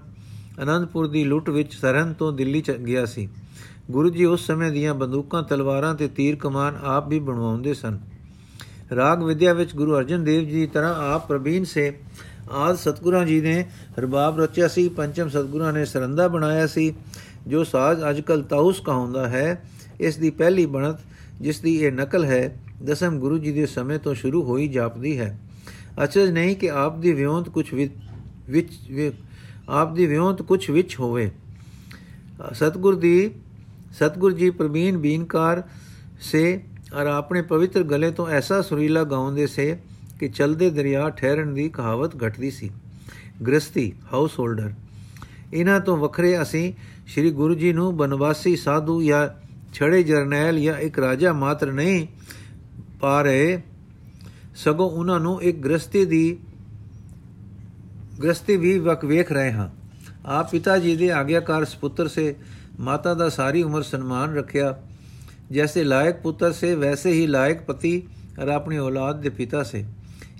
ਅਨੰਦਪੁਰ 0.62 1.06
ਦੀ 1.06 1.24
ਲੁੱਟ 1.24 1.50
ਵਿੱਚ 1.50 1.74
ਸਰਨ 1.74 2.12
ਤੋਂ 2.12 2.32
ਦਿੱਲੀ 2.32 2.60
ਚ 2.60 2.70
ਗਿਆ 2.70 3.04
ਸੀ। 3.06 3.28
ਗੁਰੂ 3.90 4.10
ਜੀ 4.10 4.24
ਉਸ 4.24 4.46
ਸਮੇਂ 4.46 4.70
ਦੀਆਂ 4.72 4.94
ਬੰਦੂਕਾਂ, 4.94 5.42
ਤਲਵਾਰਾਂ 5.42 5.94
ਤੇ 5.94 6.08
ਤੀਰ 6.08 6.36
ਕਮਾਨ 6.36 6.78
ਆਪ 6.84 7.08
ਵੀ 7.08 7.18
ਬਣਵਾਉਂਦੇ 7.18 7.74
ਸਨ। 7.74 7.98
ਰਾਗ 8.96 9.22
ਵਿਦਿਆ 9.22 9.52
ਵਿੱਚ 9.52 9.74
ਗੁਰੂ 9.76 9.96
ਅਰਜਨ 9.98 10.24
ਦੇਵ 10.24 10.40
ਜੀ 10.40 10.50
ਦੀ 10.50 10.66
ਤਰ੍ਹਾਂ 10.66 10.94
ਆਪ 11.14 11.26
ਪ੍ਰਵੀਨ 11.28 11.64
ਸੇ 11.64 11.92
ਆਦ 12.50 12.76
ਸਤਗੁਰਾਂ 12.76 13.24
ਜੀ 13.26 13.40
ਨੇ 13.40 13.64
ਰਬਾਬ 13.98 14.40
ਰਚਿਆ 14.40 14.68
ਸੀ, 14.68 14.88
ਪੰਚਮ 14.88 15.28
ਸਤਗੁਰਾਂ 15.28 15.72
ਨੇ 15.72 15.84
ਸਰੰਦਾ 15.84 16.28
ਬਣਾਇਆ 16.28 16.66
ਸੀ, 16.66 16.94
ਜੋ 17.46 17.64
ਸਾਜ਼ 17.64 18.04
ਅੱਜਕੱਲ 18.10 18.42
ਤਾਉਸ 18.42 18.80
ਕਹਾਉਂਦਾ 18.80 19.28
ਹੈ 19.28 19.62
ਇਸ 20.00 20.16
ਦੀ 20.16 20.30
ਪਹਿਲੀ 20.30 20.66
ਬਣਤ, 20.66 21.00
ਜਿਸ 21.40 21.60
ਦੀ 21.60 21.74
ਇਹ 21.76 21.92
ਨਕਲ 21.92 22.24
ਹੈ, 22.24 22.56
ਦਸਮ 22.84 23.18
ਗੁਰੂ 23.18 23.38
ਜੀ 23.38 23.52
ਦੇ 23.52 23.66
ਸਮੇਂ 23.66 23.98
ਤੋਂ 23.98 24.14
ਸ਼ੁਰੂ 24.14 24.42
ਹੋਈ 24.42 24.68
ਜਾਪਦੀ 24.68 25.18
ਹੈ। 25.18 25.38
ਅਚਰਜ 26.04 26.30
ਨਹੀਂ 26.30 26.56
ਕਿ 26.56 26.70
ਆਪ 26.70 26.98
ਦੀ 26.98 27.12
ਵਿਉਂਤ 27.12 27.48
ਕੁਝ 27.48 27.72
ਵਿੱਚ 27.74 27.92
ਆਪ 29.68 29.94
ਦੀ 29.94 30.06
ਵਿਉਂਤ 30.06 30.42
ਕੁਝ 30.42 30.70
ਵਿੱਚ 30.70 30.98
ਹੋਵੇ। 31.00 31.30
ਸਤਗੁਰ 32.52 32.94
ਦੀ, 32.94 33.30
ਸਤਗੁਰ 33.92 34.32
ਜੀ 34.32 34.50
ਪ੍ਰਵੀਨ 34.50 34.98
ਬੀਨਕਾਰ 34.98 35.62
ਸੇ 36.20 36.60
ਔਰ 36.94 37.06
ਆਪਣੇ 37.06 37.42
ਪਵਿੱਤਰ 37.42 37.82
ਗਲੇ 37.82 38.10
ਤੋਂ 38.10 38.26
ਐਸਾ 38.28 38.60
ਸੁਰੀਲਾ 38.62 39.04
ਗਾਉਂਦੇ 39.04 39.46
ਸੇ 39.46 39.76
ਕਿ 40.20 40.28
ਚਲਦੇ 40.28 40.70
ਦਰਿਆ 40.70 41.08
ਠਹਿਰਨ 41.10 41.54
ਦੀ 41.54 41.68
ਕਹਾਵਤ 41.68 42.16
ਘਟਦੀ 42.24 42.50
ਸੀ। 42.50 42.70
ਗ੍ਰਸਤੀ 43.46 43.92
ਹਾਊਸ 44.12 44.38
ਹੋਲਡਰ 44.38 44.72
ਇਹਨਾਂ 45.52 45.80
ਤੋਂ 45.80 45.96
ਵੱਖਰੇ 45.96 46.40
ਅਸੀਂ 46.42 46.72
ਸ੍ਰੀ 47.06 47.30
ਗੁਰੂ 47.30 47.54
ਜੀ 47.54 47.72
ਨੂੰ 47.72 47.96
ਬਨਵਾਸੀ 47.96 48.56
ਸਾਧੂ 48.56 49.02
ਜਾਂ 49.02 49.28
ਛੜੇ 49.74 50.02
ਜਰਨੈਲ 50.02 50.60
ਜਾਂ 50.60 50.76
ਇੱਕ 50.78 50.98
ਰਾਜਾ 50.98 51.32
ਮਾਤਰ 51.32 51.72
ਨਹੀਂ 51.72 52.06
ਪਾ 53.00 53.22
ਰਹੇ 53.22 53.62
ਸਗੋਂ 54.56 54.90
ਉਹਨਾਂ 54.90 55.20
ਨੂੰ 55.20 55.42
ਇੱਕ 55.42 55.58
ਗ੍ਰਸਤੀ 55.58 56.04
ਦੀ 56.04 56.38
ਗ੍ਰਸਤੀ 58.22 58.56
ਵੀ 58.56 58.78
ਵਕ 58.78 59.04
ਵੇਖ 59.04 59.32
ਰਹੇ 59.32 59.52
ਹਾਂ। 59.52 59.68
ਆਪ 60.26 60.50
ਪਿਤਾ 60.50 60.78
ਜੀ 60.78 60.96
ਦੇ 60.96 61.10
ਆਗਿਆਕਾਰ 61.12 61.64
ਸੁਪੁੱਤਰ 61.64 62.08
ਸੇ 62.08 62.34
ਮਾਤਾ 62.80 63.14
ਦਾ 63.14 63.28
ਸਾਰੀ 63.28 63.62
ਉਮਰ 63.62 63.82
ਸਨਮਾਨ 63.82 64.34
ਰੱਖਿਆ। 64.34 64.74
ਜੈਸੇ 65.52 65.84
ਲਾਇਕ 65.84 66.16
ਪੁੱਤਰ 66.16 66.52
ਸੇ, 66.52 66.74
ਵੈਸੇ 66.74 67.12
ਹੀ 67.12 67.26
ਲਾਇਕ 67.26 67.62
ਪਤੀ 67.62 68.02
ਔਰ 68.42 68.48
ਆਪਣੀ 68.48 68.78
ਔਲਾਦ 68.78 69.20
ਦੇ 69.20 69.28
ਪਿਤਾ 69.28 69.62
ਸੇ। 69.62 69.84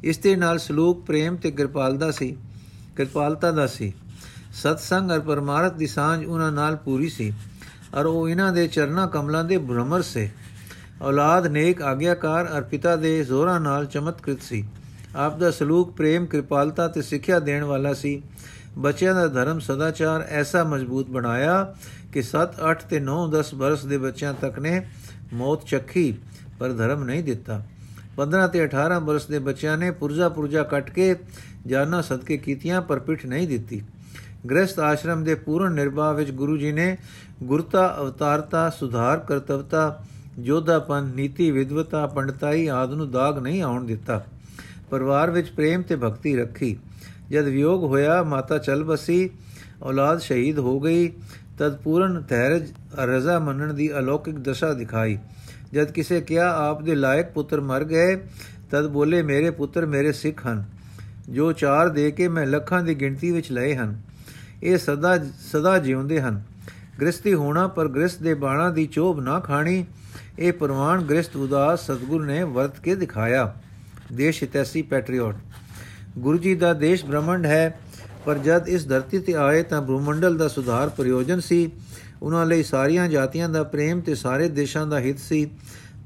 ਇਸ 0.05 0.19
ਦੇ 0.19 0.37
ਨਾਲ 0.37 0.59
ਸਲੂਕ 0.59 1.05
ਪ੍ਰੇਮ 1.07 1.37
ਤੇ 1.37 1.51
ਕਿਰਪਾਲਤਾ 1.51 2.11
ਸੀ, 2.11 2.37
ਕਿਰਪਾਲਤਾ 2.97 3.51
ਦਾ 3.51 3.67
ਸੀ। 3.67 3.93
ਸਤਸੰਗ 4.53 5.11
ਔਰ 5.11 5.21
ਪਰਮਾਰਥ 5.21 5.75
ਦੀ 5.75 5.87
ਸਾਂਝ 5.87 6.25
ਉਹਨਾਂ 6.25 6.53
ਨਾਲ 6.53 6.77
ਪੂਰੀ 6.77 7.09
ਸੀ। 7.09 7.33
ਔਰ 7.95 8.07
ਉਹ 8.07 8.29
ਇਹਨਾਂ 8.29 8.53
ਦੇ 8.53 8.67
ਚਰਨਾ 8.67 9.07
ਕਮਲਾਂ 9.07 9.45
ਦੇ 9.45 9.59
ਭ੍ਰਮਰ 9.59 10.03
ਸੇ। 10.03 10.29
ਔਲਾਦ 11.03 11.47
ਨੇਕ 11.47 11.83
ਆਗਿਆਕਾਰ 11.83 12.47
ਔਰ 12.47 12.63
ਪਿਤਾ 12.63 12.97
ਦੇ 12.97 13.25
ਜ਼ੋਰਾਂ 13.25 13.61
ਨਾਲ 13.61 13.87
ਚਮਤਕ੍ਰਿਤ 13.87 14.43
ਸੀ। 14.43 14.65
ਆਪ 15.17 15.39
ਦਾ 15.39 15.51
ਸਲੂਕ 15.51 15.91
ਪ੍ਰੇਮ, 15.91 16.27
ਕਿਰਪਾਲਤਾ 16.27 16.89
ਤੇ 16.89 17.03
ਸਿੱਖਿਆ 17.03 17.39
ਦੇਣ 17.39 17.65
ਵਾਲਾ 17.65 17.93
ਸੀ। 17.93 18.23
ਬੱਚਿਆਂ 18.79 19.15
ਦਾ 19.15 19.27
ਧਰਮ 19.27 19.59
ਸਦਾਚਾਰ 19.59 20.27
ਐਸਾ 20.31 20.65
ਮਜ਼ਬੂਤ 20.65 21.11
ਬਣਾਇਆ 21.11 21.75
ਕਿ 22.13 22.23
7 22.23 22.61
8 22.63 22.87
ਤੇ 22.91 23.01
9 23.01 23.17
10 23.29 23.55
ਬਰਸ 23.55 23.85
ਦੇ 23.85 23.99
ਬੱਚਿਆਂ 23.99 24.35
ਤੱਕ 24.35 24.59
ਨੇ 24.59 24.83
ਮੌਤ 25.33 25.65
ਚੱਖੀ 25.65 26.15
ਪਰ 26.59 26.73
ਧਰਮ 26.73 27.05
ਨਹੀਂ 27.05 27.25
ਦਿੱਤਾ। 27.25 27.63
15 28.17 28.47
ਤੇ 28.49 28.65
18 28.65 29.01
ਬਰਸ 29.01 29.27
ਦੇ 29.27 29.39
ਬੱਚਿਆਂ 29.39 29.77
ਨੇ 29.79 29.91
ਪੁਰਜਾ 29.91 30.29
ਪੁਰਜਾ 30.29 30.63
ਕੱਟ 30.63 30.91
ਕੇ 30.91 31.15
ਜਾਨਾਂ 31.67 32.03
ਸਦਕੇ 32.03 32.37
ਕੀਤੀਆਂ, 32.37 32.83
ਪਰ 32.83 32.99
ਪਿੱਠ 32.99 33.27
ਨਹੀਂ 33.27 33.49
ਦਿੱਤੀ। 33.49 33.83
ਗ੍ਰਸਤ 34.51 34.79
ਆਸ਼ਰਮ 34.79 35.25
ਦੇ 35.25 35.35
ਪੂਰਨ 35.35 35.73
ਨਿਰਭਾ 35.73 36.13
ਵਿੱਚ 36.13 36.31
ਗੁਰੂ 36.31 36.57
ਜੀ 36.57 36.73
ਨੇ 36.73 36.97
ਗੁਰਤਾ, 37.43 37.97
ਅਵਤਾਰਤਾ, 38.01 38.71
ਸੁਧਾਰ, 38.71 39.19
ਕਰਤਵਤਾ 39.19 40.05
ਜੋਧਾਪਨ 40.39 41.13
ਨੀਤੀ 41.15 41.51
ਵਿਦਵਤਾ 41.51 42.07
ਪੰਡਤਾਈ 42.07 42.67
ਆਦ 42.67 42.95
ਨੂੰ 42.95 43.11
ਦਾਗ 43.11 43.39
ਨਹੀਂ 43.39 43.63
ਆਉਣ 43.63 43.85
ਦਿੱਤਾ। 43.85 44.25
ਪਰਿਵਾਰ 44.91 45.31
ਵਿੱਚ 45.31 45.51
ਪ੍ਰੇਮ 45.51 45.83
ਤੇ 45.83 45.97
ਭਗਤੀ 45.97 46.37
ਰੱਖੀ। 46.37 46.77
ਜਦ 47.31 47.45
ਵਿਯੋਗ 47.45 47.85
ਹੋਇਆ, 47.85 48.23
ਮਾਤਾ 48.23 48.59
ਚਲ 48.59 48.85
ਬਸੀ, 48.85 49.31
ਔਲਾਦ 49.83 50.19
ਸ਼ਹੀਦ 50.19 50.59
ਹੋ 50.59 50.81
ਗਈ, 50.81 51.13
ਤਦ 51.59 51.77
ਪੂਰਨ 51.77 52.23
ਧੈਰਜ 52.29 52.73
ਰਜ਼ਾ 52.99 53.39
ਮੰਨਣ 53.39 53.75
ਦੀ 53.75 53.99
ਅਲੌਕਿਕ 53.99 54.39
ਦਸ਼ਾ 54.39 54.73
ਦਿਖਾਈ। 54.73 55.19
ਜਦ 55.73 55.91
ਕਿਸੇ 55.91 56.21
ਕਿਹਾ, 56.21 56.71
ਆਪ 56.71 56.83
ਦੇ 56.83 56.95
ਲਾਇਕ 56.95 57.27
ਪੁੱਤਰ 57.27 57.61
ਮਰ 57.61 57.85
ਗਏ, 57.85 58.17
ਤਦ 58.71 58.87
ਬੋਲੇ, 58.87 59.23
ਮੇਰੇ 59.23 59.51
ਪੁੱਤਰ 59.51 59.87
ਮੇਰੇ 59.87 60.13
ਸਿੱਖ 60.13 60.47
ਹਨ। 60.47 60.65
ਜੋ 61.29 61.53
ਚਾਰ 61.53 61.89
ਦੇ 61.89 62.11
ਕੇ 62.11 62.29
ਮੈਂ 62.29 62.47
ਲੱਖਾਂ 62.47 62.83
ਦੀ 62.83 62.95
ਗਿਣਤੀ 62.95 63.31
ਵਿੱਚ 63.31 63.53
ਲਏ 63.53 63.75
ਹਨ। 63.75 64.10
ਇਹ 64.63 64.79
ਸਦਾ 64.79 65.17
ਸਦਾ 65.43 65.77
ਜਿਉਂਦੇ 65.79 66.21
ਹਨ। 66.21 66.43
ਗ੍ਰਸਤੀ 67.01 67.35
ਹੋਣਾ 67.35 67.67
ਪਰ 67.67 67.89
ਗ੍ਰਸਤ 67.89 68.23
ਦੇ 68.23 68.35
ਬਾਣਾ 68.35 68.69
ਦੀ 68.71 68.87
ਚੋਬ 68.87 69.21
ਨਾ 69.21 69.39
ਖਾਣੀ, 69.41 69.85
ਇਹ 70.39 70.53
ਪ੍ਰਮਾਣ 70.53 71.03
ਗ੍ਰਸਤ 71.03 71.37
ਉਦਾਸ 71.37 71.87
ਸਤਗੁਰ 71.87 72.25
ਨੇ 72.25 72.43
ਵਰਤ 72.45 72.79
ਕੇ 72.81 72.95
ਦਿਖਾਇਆ। 72.95 73.53
ਦੇਸ਼ 74.13 74.43
ਹਿਤੈਸੀ 74.43 74.83
ਪੈਟਰੀਓਟ 74.83 75.37
ਗੁਰੂ 76.19 76.39
ਜੀ 76.39 76.55
ਦਾ 76.55 76.73
ਦੇਸ਼ 76.75 77.05
ਬ੍ਰਹਮੰਡ 77.05 77.47
ਹੈ, 77.47 77.79
ਪਰ 78.27 78.39
ਜਦ 78.39 78.69
ਇਸ 78.69 78.87
ਧਰਤੀ 78.89 79.19
ਤੇ 79.19 79.35
ਆਏ 79.35 79.63
ਤਾਂ 79.63 79.81
ਬ੍ਰਹਮੰਡਲ 79.83 80.37
ਦਾ 80.37 80.49
ਸੁਧਾਰ 80.49 80.89
ਪ੍ਰਯੋਜਨ 80.89 81.41
ਸੀ। 81.41 81.71
ਉਹਨਾਂ 82.23 82.45
ਲਈ 82.47 82.63
ਸਾਰੀਆਂ 82.63 83.09
ਜਾਤੀਆਂ 83.09 83.49
ਦਾ 83.49 83.63
ਪ੍ਰੇਮ 83.65 84.01
ਤੇ 84.01 84.15
ਸਾਰੇ 84.15 84.49
ਦੇਸ਼ਾਂ 84.49 84.87
ਦਾ 84.87 84.99
ਹਿੱਤ 85.01 85.19
ਸੀ, 85.19 85.51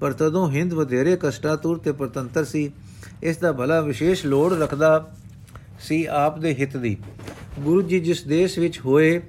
ਪਰ 0.01 0.13
ਤਦੋਂ 0.13 0.51
ਹਿੰਦ 0.51 0.73
ਵਧੇਰੇ 0.73 1.17
ਕਸ਼ਟਾਤੁਰ 1.21 1.79
ਤੇ 1.79 1.93
ਪਰਤੰਤਰ 1.93 2.45
ਸੀ। 2.45 2.71
ਇਸ 3.23 3.37
ਦਾ 3.37 3.53
ਭਲਾ 3.53 3.81
ਵਿਸ਼ੇਸ਼ 3.81 4.27
ਲੋੜ 4.27 4.53
ਰੱਖਦਾ 4.53 5.11
ਸੀ 5.81 6.05
ਆਪ 6.05 6.39
ਦੇ 6.39 6.55
ਹਿੱਤ 6.55 6.77
ਦੀ। 6.77 6.97
ਗੁਰੂ 7.61 7.83
ਜੀ 7.83 8.01
ਜਿਸ 8.01 8.23
ਦੇਸ਼ 8.23 8.59
ਵਿੱਚ 8.59 8.81
ਹੋਏ 8.81 9.21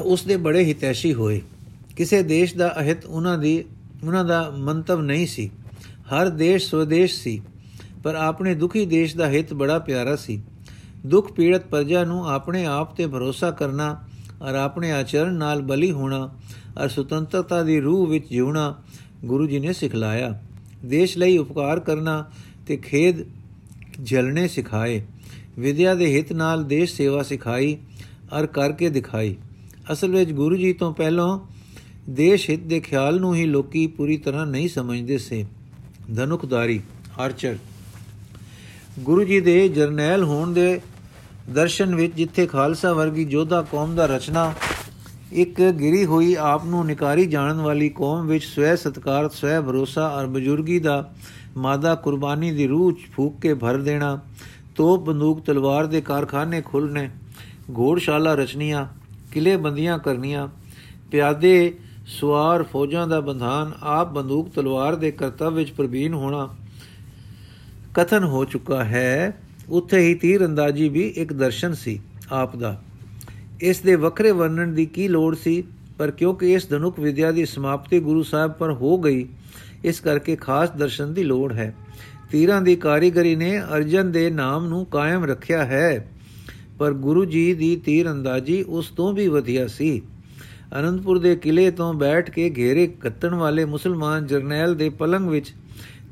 ਉਸ 0.00 0.22
ਦੇ 0.24 0.36
ਬੜੇ 0.36 0.64
ਹਿਤੈਸ਼ੀ 0.64 1.14
ਹੋਏ। 1.14 1.40
ਕਿਸੇ 1.96 2.22
ਦੇਸ਼ 2.22 2.54
ਦਾ 2.56 2.68
ਅਹਿਤ 2.78 3.04
ਉਹਨਾਂ 3.04 3.38
ਦੀ, 3.38 3.64
ਉਹਨਾਂ 4.04 4.24
ਦਾ 4.24 4.50
ਮੰਤਵ 4.50 5.00
ਨਹੀਂ 5.00 5.26
ਸੀ। 5.26 5.50
ਹਰ 6.12 6.28
ਦੇਸ਼ 6.28 6.70
ਸਵਦੇਸ਼ 6.70 7.22
ਸੀ, 7.22 7.42
ਪਰ 8.02 8.14
ਆਪਣੇ 8.14 8.54
ਦੁਖੀ 8.54 8.86
ਦੇਸ਼ 8.86 9.16
ਦਾ 9.16 9.28
ਹਿੱਤ 9.28 9.54
ਬੜਾ 9.54 9.78
ਪਿਆਰਾ 9.78 10.16
ਸੀ। 10.16 10.42
ਦੁੱਖ 11.06 11.32
ਪੀੜਤ 11.32 11.66
ਪ੍ਰਜਾ 11.66 12.04
ਨੂੰ 12.04 12.28
ਆਪਣੇ 12.28 12.64
ਆਪ 12.66 12.96
ਤੇ 12.96 13.06
ਭਰੋਸਾ 13.06 13.50
ਕਰਨਾ 13.50 14.04
ਔਰ 14.42 14.54
ਆਪਣੇ 14.54 14.92
ਆਚਰਣ 14.92 15.34
ਨਾਲ 15.34 15.62
ਬਲੀ 15.62 15.90
ਹੋਣਾ 15.90 16.34
ਔਰ 16.78 16.88
ਸੁਤੰਤਰਤਾ 16.88 17.62
ਦੀ 17.62 17.80
ਰੂਹ 17.80 18.06
ਵਿੱਚ 18.06 18.28
ਜਿਉਣਾ 18.30 18.74
ਗੁਰੂ 19.24 19.46
ਜੀ 19.46 19.58
ਨੇ 19.58 19.72
ਸਿਖਲਾਇਆ। 19.72 20.40
ਦੇਸ਼ 20.84 21.18
ਲਈ 21.18 21.38
ਉਪਕਾਰ 21.38 21.80
ਕਰਨਾ 21.80 22.24
ਤੇ 22.66 22.76
ਖੇਦ 22.76 23.16
ਜਲਣੇ 24.02 24.48
ਸਿਖਾਏ। 24.48 25.02
ਵਿਦਿਆ 25.58 25.94
ਦੇ 25.94 26.06
ਹਿੱਤ 26.16 26.32
ਨਾਲ 26.32 26.64
ਦੇਸ਼ 26.64 26.94
ਸੇਵਾ 26.94 27.22
ਸਿਖਾਈ 27.22 27.76
ਔਰ 28.32 28.46
ਕਰਕੇ 28.46 28.88
ਦਿਖਾਈ। 28.88 29.36
ਅਸਲ 29.92 30.10
ਵਿੱਚ 30.10 30.32
ਗੁਰੂ 30.32 30.56
ਜੀ 30.56 30.72
ਤੋਂ 30.72 30.92
ਪਹਿਲਾਂ 30.94 31.38
ਦੇਸ਼ 32.10 32.50
ਹਿੱਤ 32.50 32.62
ਦੇ 32.62 32.80
ਖਿਆਲ 32.80 33.20
ਨੂੰ 33.20 33.34
ਹੀ 33.34 33.44
ਲੋਕੀ 33.44 33.86
ਪੂਰੀ 33.86 34.16
ਤਰ੍ਹਾਂ 34.16 34.46
ਨਹੀਂ 34.46 34.68
ਸਮਝਦੇ 34.68 35.18
ਸੇ। 35.18 35.44
ਧਨੁਖਦਾਰੀ 36.14 36.80
ਆਰਚਰ 37.18 37.56
ਗੁਰੂ 38.98 39.24
ਜੀ 39.24 39.40
ਦੇ 39.40 39.68
ਜਰਨੈਲ 39.68 40.24
ਹੋਣ 40.24 40.52
ਦੇ 40.52 40.80
ਦਰਸ਼ਨ 41.54 41.94
ਵਿੱਚ 41.94 42.14
ਜਿੱਥੇ 42.14 42.46
ਖਾਲਸਾ 42.46 42.92
ਵਰਗੀ 42.92 43.24
ਜੋਧਾ 43.24 43.62
ਕੌਮ 43.62 43.94
ਦਾ 43.94 44.06
ਰਚਨਾ, 44.06 44.52
ਇੱਕ 45.32 45.60
ਗਿਰੀ 45.62 46.04
ਹੋਈ 46.04 46.34
ਆਪ 46.34 46.64
ਨੂੰ 46.64 46.86
ਨਿਕਾਰੀ 46.86 47.26
ਜਾਣਨ 47.26 47.60
ਵਾਲੀ 47.60 47.88
ਕੌਮ 47.88 48.26
ਵਿੱਚ 48.26 48.44
ਸਵੈ 48.44 48.76
ਸਤਕਾਰ, 48.76 49.28
ਸਵੈ 49.28 49.60
ਭਰੋਸਾ 49.60 50.08
ਔਰ 50.08 50.26
ਬਜ਼ੁਰਗੀ 50.26 50.78
ਦਾ 50.78 51.12
ਮਾਦਾ 51.56 51.94
ਕੁਰਬਾਨੀ 51.94 52.50
ਦੀ 52.52 52.66
ਰੂਹ 52.66 52.92
ਫੂਕ 53.12 53.40
ਕੇ 53.40 53.54
ਭਰ 53.54 53.76
ਦੇਣਾ 53.76 54.20
ਤੋਪ 54.78 55.00
ਬੰਦੂਕ 55.00 55.40
ਤਲਵਾਰ 55.40 55.86
ਦੇ 55.86 56.00
ਕਾਰਖਾਨੇ 56.00 56.62
ਖੁੱਲਨੇ 56.62 57.10
ਘੋੜਸ਼ਾਲਾ 57.78 58.34
ਰਚਨੀਆਂ 58.34 58.86
ਕਿਲੇ 59.32 59.56
ਬੰਦੀਆਂ 59.56 59.98
ਕਰਨੀਆਂ, 59.98 60.48
ਪਿਆਦੇ, 61.10 61.74
ਸਵਾਰ 62.06 62.62
ਫੌਜਾਂ 62.62 63.08
ਦਾ 63.08 63.20
ਬੰਧਾਨ, 63.20 63.72
ਆਪ 63.82 64.12
ਬੰਦੂਕ 64.12 64.48
ਤਲਵਾਰ 64.48 64.94
ਦੇ 64.94 65.10
ਕਰਤੱਵ 65.10 65.54
ਵਿੱਚ 65.54 65.70
ਪ੍ਰਵੀਨ 65.70 66.14
ਹੋਣਾ 66.14 66.54
ਕਥਨ 67.94 68.24
ਹੋ 68.24 68.44
ਚੁੱਕਾ 68.44 68.84
ਹੈ। 68.84 69.40
ਉੱਥੇ 69.68 69.98
ਹੀ 69.98 70.14
ਤੀਰ 70.14 70.46
ਅੰਦਾਜ਼ੀ 70.46 70.88
ਵੀ 70.88 71.08
ਇੱਕ 71.08 71.32
ਦਰਸ਼ਨ 71.32 71.74
ਸੀ 71.74 72.00
ਆਪ 72.32 72.56
ਦਾ। 72.56 72.82
ਇਸ 73.60 73.80
ਦੇ 73.80 73.94
ਵੱਖਰੇ 73.94 74.30
ਵਰਣਨ 74.30 74.74
ਦੀ 74.74 74.86
ਕੀ 74.86 75.08
ਲੋੜ 75.08 75.36
ਸੀ? 75.36 75.64
ਪਰ 75.98 76.10
ਕਿਉਂਕਿ 76.10 76.52
ਇਸ 76.52 76.68
ਧਨੁਕ 76.68 77.00
ਵਿਦਿਆ 77.00 77.32
ਦੀ 77.32 77.46
ਸਮਾਪਤੀ 77.46 78.00
ਗੁਰੂ 78.00 78.22
ਸਾਹਿਬ 78.22 78.52
ਪਰ 78.52 78.72
ਹੋ 78.72 78.98
ਗਈ, 78.98 79.28
ਇਸ 79.84 80.00
ਕਰਕੇ 80.00 80.36
ਖਾਸ 80.36 80.70
ਦਰਸ਼ਨ 80.70 81.14
ਦੀ 81.14 81.24
ਲੋੜ 81.24 81.52
ਹੈ। 81.52 81.74
ਤੀਰਾਂ 82.30 82.62
ਦੀ 82.62 82.76
ਕਾਰੀਗਰੀ 82.76 83.36
ਨੇ 83.36 83.60
ਅਰਜਨ 83.60 84.12
ਦੇ 84.12 84.30
ਨਾਮ 84.30 84.66
ਨੂੰ 84.66 84.86
ਕਾਇਮ 84.86 85.24
ਰੱਖਿਆ 85.24 85.64
ਹੈ। 85.64 86.12
ਪਰ 86.78 86.92
ਗੁਰੂ 86.92 87.24
ਜੀ 87.24 87.54
ਦੀ 87.54 87.76
ਤੀਰ 87.76 88.10
ਅੰਦਾਜ਼ੀ 88.10 88.62
ਉਸ 88.62 88.90
ਤੋਂ 88.90 89.12
ਵੀ 89.12 89.28
ਵਧੀਆ 89.28 89.66
ਸੀ। 89.66 90.02
ਅਨੰਦਪੁਰ 90.80 91.18
ਦੇ 91.18 91.36
ਕਿਲੇ 91.36 91.70
ਤੋਂ 91.70 91.94
ਬੈਠ 91.94 92.30
ਕੇ 92.30 92.54
ਘੇਰੇ 92.56 92.86
ਕੱਤਣ 92.86 93.34
ਵਾਲੇ 93.34 93.64
ਮੁਸਲਮਾਨ 93.64 94.26
ਜਰਨੈਲ 94.26 94.74
ਦੇ 94.74 94.88
ਪਲੰਗ 94.88 95.28
ਵਿੱਚ 95.28 95.54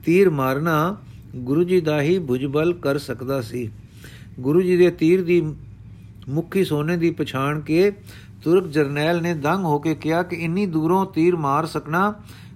ਤੀਰ 0.05 0.31
ਮਾਰਨਾ 0.31 0.97
ਗੁਰੂ 1.37 1.65
ਜੀ 1.65 1.81
ਦਾ 1.81 2.03
ਹੀ 2.03 2.19
ਭੁਜਬਲ 2.19 2.73
ਕਰ 2.73 2.99
ਸਕਦਾ 2.99 3.41
ਸੀ। 3.41 3.71
ਗੁਰੂ 4.41 4.63
ਜੀ 4.63 4.77
ਦੇ 4.77 4.91
ਤੀਰ 4.91 5.25
ਦੀ 5.25 5.55
ਮੁੱਖੀ 6.29 6.65
ਸੋਨੇ 6.65 6.97
ਦੀ 6.97 7.11
ਪਛਾਣ 7.11 7.61
ਕੇ 7.61 7.91
ਤੁਰਕ 8.45 8.67
ਜਰਨੈਲ 8.67 9.23
ਨੇ 9.23 9.35
ਦੰਗ 9.35 9.65
ਹੋ 9.65 9.79
ਕੇ 9.79 9.95
ਕਿਹਾ 9.95 10.23
ਕਿ 10.23 10.37
ਇੰਨੀ 10.37 10.67
ਦੂਰੋਂ 10.67 11.07
ਤੀਰ 11.07 11.37
ਮਾਰ 11.37 11.67
ਸਕਣਾ 11.67 12.15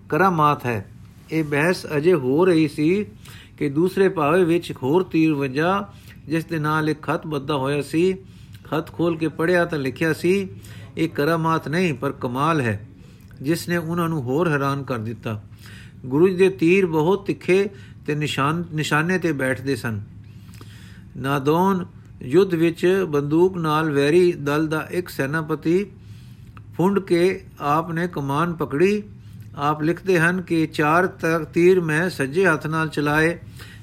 ਕਰਾਮਾਤ 0.08 0.66
ਹੈ। 0.66 0.86
ਇਹ 1.32 1.44
ਬਹਿਸ 1.44 1.86
ਅਜੇ 1.96 2.14
ਹੋ 2.14 2.44
ਰਹੀ 2.44 2.68
ਸੀ 2.68 3.06
ਕਿ 3.60 3.68
ਦੂਸਰੇ 3.68 4.08
ਪਾਵੇ 4.08 4.44
ਵਿੱਚ 4.44 4.72
ਹੋਰ 4.72 5.02
ਤੀਰ 5.02 5.32
ਵਜਾ, 5.34 5.88
ਜਿਸ 6.28 6.44
ਦੇ 6.44 6.58
ਨਾਲ 6.58 6.88
ਇੱਕ 6.88 7.02
ਖਤ 7.02 7.26
ਬੱਧਾ 7.26 7.56
ਹੋਇਆ 7.56 7.82
ਸੀ, 7.82 8.12
ਖਤ 8.64 8.92
ਖੋਲ 8.92 9.16
ਕੇ 9.16 9.28
ਪੜਿਆ 9.28 9.64
ਤਾਂ 9.64 9.78
ਲਿਖਿਆ 9.78 10.12
ਸੀ, 10.12 10.48
ਇਹ 10.96 11.08
ਕਰਾਮਾਤ 11.08 11.68
ਨਹੀਂ, 11.68 11.94
ਪਰ 11.94 12.12
ਕਮਾਲ 12.12 12.60
ਹੈ, 12.60 12.88
ਜਿਸ 13.42 13.68
ਨੇ 13.68 13.76
ਉਹਨਾਂ 13.76 14.08
ਨੂੰ 14.08 14.22
ਹੋਰ 14.22 14.48
ਹੈਰਾਨ 14.48 14.82
ਕਰ 14.82 14.98
ਦਿੱਤਾ। 14.98 15.42
ਗੁਰੂ 16.06 16.28
ਜੀ 16.28 16.36
ਦੇ 16.36 16.48
ਤੀਰ 16.48 16.86
ਬਹੁਤ 16.86 17.26
ਤਿੱਖੇ 17.26 17.68
ਤੇ 18.06 18.14
ਨਿਸ਼ਾਨ, 18.14 18.64
ਨਿਸ਼ਾਨੇ 18.72 19.18
ਤੇ 19.18 19.32
ਬੈਠਦੇ 19.32 19.76
ਸਨ। 19.76 20.00
ਨਾਦੋਨ 21.16 21.86
ਯੁੱਧ 22.22 22.54
ਵਿੱਚ 22.54 23.06
ਬੰਦੂਕ 23.08 23.56
ਨਾਲ 23.56 23.90
ਵੈਰੀ 23.90 24.32
ਦਲ 24.32 24.66
ਦਾ 24.66 24.88
ਇੱਕ 24.90 25.08
ਸੈਨਾਪਤੀ 25.08 25.86
ਫੁੰਡ 26.76 26.98
ਕੇ 26.98 27.40
ਆਪ 27.60 27.92
ਨੇ 27.92 28.08
ਕਮਾਨ 28.08 28.52
ਪਕੜੀ 28.52 29.02
ਆਪ 29.58 29.82
ਲਿਖਦੇ 29.82 30.18
ਹਨ 30.20 30.40
ਕਿ 30.42 30.66
ਚਾਰ 30.66 31.06
ਤੀਰ 31.44 31.80
ਮੈਂ 31.80 32.08
ਸੱਜੇ 32.10 32.46
ਹੱਥ 32.46 32.66
ਨਾਲ 32.66 32.88
ਚਲਾਏ 32.88 33.38